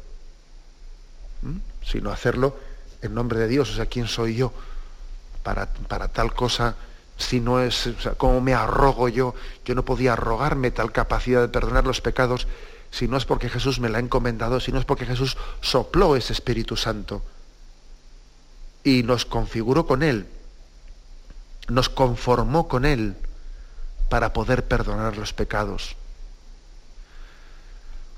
sino 1.83 2.11
hacerlo 2.11 2.57
en 3.01 3.13
nombre 3.15 3.39
de 3.39 3.47
Dios. 3.47 3.71
O 3.71 3.73
sea, 3.73 3.87
¿quién 3.87 4.07
soy 4.07 4.35
yo 4.35 4.53
para, 5.43 5.67
para 5.87 6.09
tal 6.09 6.33
cosa? 6.33 6.75
si 7.21 7.39
no 7.39 7.61
es, 7.61 7.89
como 8.17 8.41
me 8.41 8.53
arrogo 8.53 9.07
yo, 9.07 9.35
yo 9.65 9.75
no 9.75 9.85
podía 9.85 10.13
arrogarme 10.13 10.71
tal 10.71 10.91
capacidad 10.91 11.41
de 11.41 11.47
perdonar 11.47 11.85
los 11.85 12.01
pecados, 12.01 12.47
si 12.89 13.07
no 13.07 13.15
es 13.15 13.25
porque 13.25 13.49
Jesús 13.49 13.79
me 13.79 13.89
la 13.89 13.99
ha 13.99 14.01
encomendado, 14.01 14.59
si 14.59 14.71
no 14.71 14.79
es 14.79 14.85
porque 14.85 15.05
Jesús 15.05 15.37
sopló 15.61 16.15
ese 16.15 16.33
Espíritu 16.33 16.75
Santo 16.75 17.21
y 18.83 19.03
nos 19.03 19.25
configuró 19.25 19.85
con 19.85 20.03
Él, 20.03 20.25
nos 21.67 21.89
conformó 21.89 22.67
con 22.67 22.85
Él 22.85 23.15
para 24.09 24.33
poder 24.33 24.67
perdonar 24.67 25.17
los 25.17 25.33
pecados. 25.33 25.95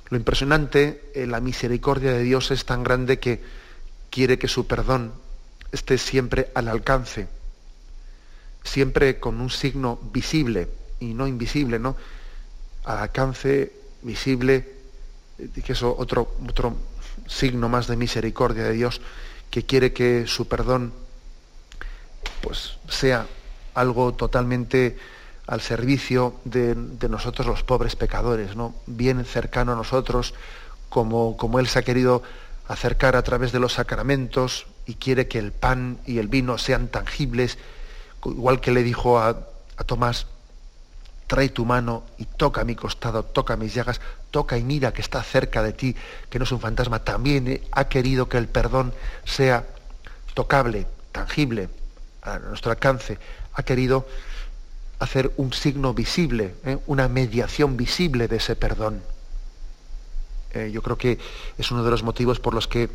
Lo 0.10 0.18
impresionante, 0.18 1.12
eh, 1.16 1.28
la 1.28 1.39
misericordia 1.39 2.14
de 2.14 2.24
Dios 2.24 2.52
es 2.52 2.66
tan 2.66 2.84
grande 2.84 3.20
que 3.20 3.44
quiere 4.10 4.38
que 4.38 4.48
su 4.48 4.68
perdón 4.68 5.14
esté 5.72 5.98
siempre 5.98 6.52
al 6.56 6.68
alcance 6.68 7.28
siempre 8.64 9.20
con 9.20 9.39
un 9.41 9.50
signo 9.50 10.00
visible 10.12 10.70
y 11.00 11.14
no 11.14 11.28
invisible, 11.28 11.80
¿no? 11.80 11.96
Al 12.86 13.00
alcance 13.00 13.74
visible, 14.02 14.68
eh, 15.38 15.50
que 15.64 15.74
es 15.74 15.84
otro, 15.84 16.36
otro 16.48 16.76
signo 17.28 17.70
más 17.70 17.88
de 17.88 17.98
misericordia 17.98 18.64
de 18.64 18.74
Dios, 18.74 19.02
que 19.52 19.66
quiere 19.66 19.94
que 19.94 20.26
su 20.28 20.48
perdón 20.48 20.94
pues, 22.44 22.78
sea 22.89 23.26
algo 23.74 24.14
totalmente 24.14 24.98
al 25.48 25.62
servicio 25.62 26.36
de, 26.44 26.76
nosotros 27.10 27.48
los 27.48 27.64
pobres 27.64 27.96
pecadores, 27.96 28.56
¿no? 28.56 28.76
bien 28.86 29.24
cercano 29.26 29.72
a 29.72 29.76
nosotros, 29.76 30.34
como, 30.89 31.38
como 31.38 31.60
Él 31.60 31.68
se 31.68 31.80
ha 31.80 31.84
querido 31.84 32.22
acercar 32.68 33.16
a 33.16 33.24
través 33.24 33.52
de 33.52 33.60
los 33.60 33.74
sacramentos 33.74 34.68
y 34.86 34.96
quiere 34.96 35.28
que 35.28 35.39
el 35.39 35.52
pan 35.54 35.98
y 36.06 36.20
el 36.20 36.28
vino 36.28 36.58
sean 36.58 36.89
tangibles 36.89 37.58
igual 38.26 38.62
que 38.62 38.72
le 38.72 38.84
dijo 38.84 39.20
a, 39.20 39.48
Tomás, 39.86 40.28
trae 41.28 41.50
tu 41.50 41.66
mano 41.66 42.04
y 42.18 42.26
toca 42.26 42.64
mi 42.64 42.76
costado, 42.76 43.24
toca 43.24 43.58
mis 43.58 43.74
llagas, 43.74 44.00
toca 44.32 44.58
y 44.58 44.64
mira 44.64 44.94
que 44.94 45.02
está 45.02 45.22
cerca 45.24 45.62
de 45.62 45.74
ti, 45.74 45.96
que 46.30 46.39
no 46.39 46.46
es 46.46 46.52
un 46.54 46.62
fantasma, 46.62 47.04
también 47.04 47.48
eh, 47.50 47.64
ha 47.72 47.89
querido 47.89 48.30
que 48.30 48.38
el 48.38 48.48
perdón 48.48 48.94
sea 49.26 49.66
tocable, 50.36 50.88
tangible, 51.12 51.70
a 52.24 52.40
nuestro 52.40 52.72
alcance, 52.72 53.18
ha 53.54 53.64
querido 53.64 54.08
hacer 55.00 55.32
un 55.38 55.54
signo 55.54 55.94
visible, 55.94 56.56
eh, 56.66 56.78
una 56.88 57.08
mediación 57.08 57.78
visible 57.78 58.28
de 58.28 58.38
ese 58.38 58.56
perdón. 58.56 59.02
Eh, 60.54 60.72
yo 60.72 60.82
creo 60.82 60.98
que 60.98 61.20
es 61.58 61.72
uno 61.72 61.84
de 61.84 61.92
los 61.92 62.04
motivos 62.04 62.40
por 62.40 62.54
los 62.54 62.68
que 62.68 62.90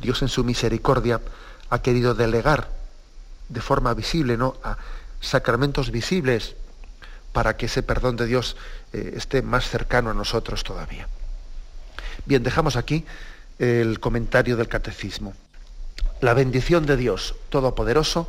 Dios 0.00 0.22
en 0.22 0.28
su 0.28 0.42
misericordia 0.42 1.20
ha 1.70 1.82
querido 1.82 2.14
delegar 2.14 2.68
de 3.48 3.60
forma 3.60 3.94
visible, 3.94 4.36
¿no? 4.36 4.56
A 4.64 4.76
sacramentos 5.20 5.90
visibles 5.90 6.56
para 7.32 7.56
que 7.56 7.66
ese 7.66 7.82
perdón 7.82 8.16
de 8.16 8.26
Dios 8.26 8.56
eh, 8.92 9.14
esté 9.16 9.42
más 9.42 9.68
cercano 9.68 10.10
a 10.10 10.14
nosotros 10.14 10.64
todavía. 10.64 11.08
Bien, 12.26 12.42
dejamos 12.42 12.76
aquí 12.76 13.04
el 13.58 14.00
comentario 14.00 14.56
del 14.56 14.68
catecismo. 14.68 15.34
La 16.20 16.34
bendición 16.34 16.86
de 16.86 16.96
Dios 16.96 17.34
Todopoderoso, 17.50 18.28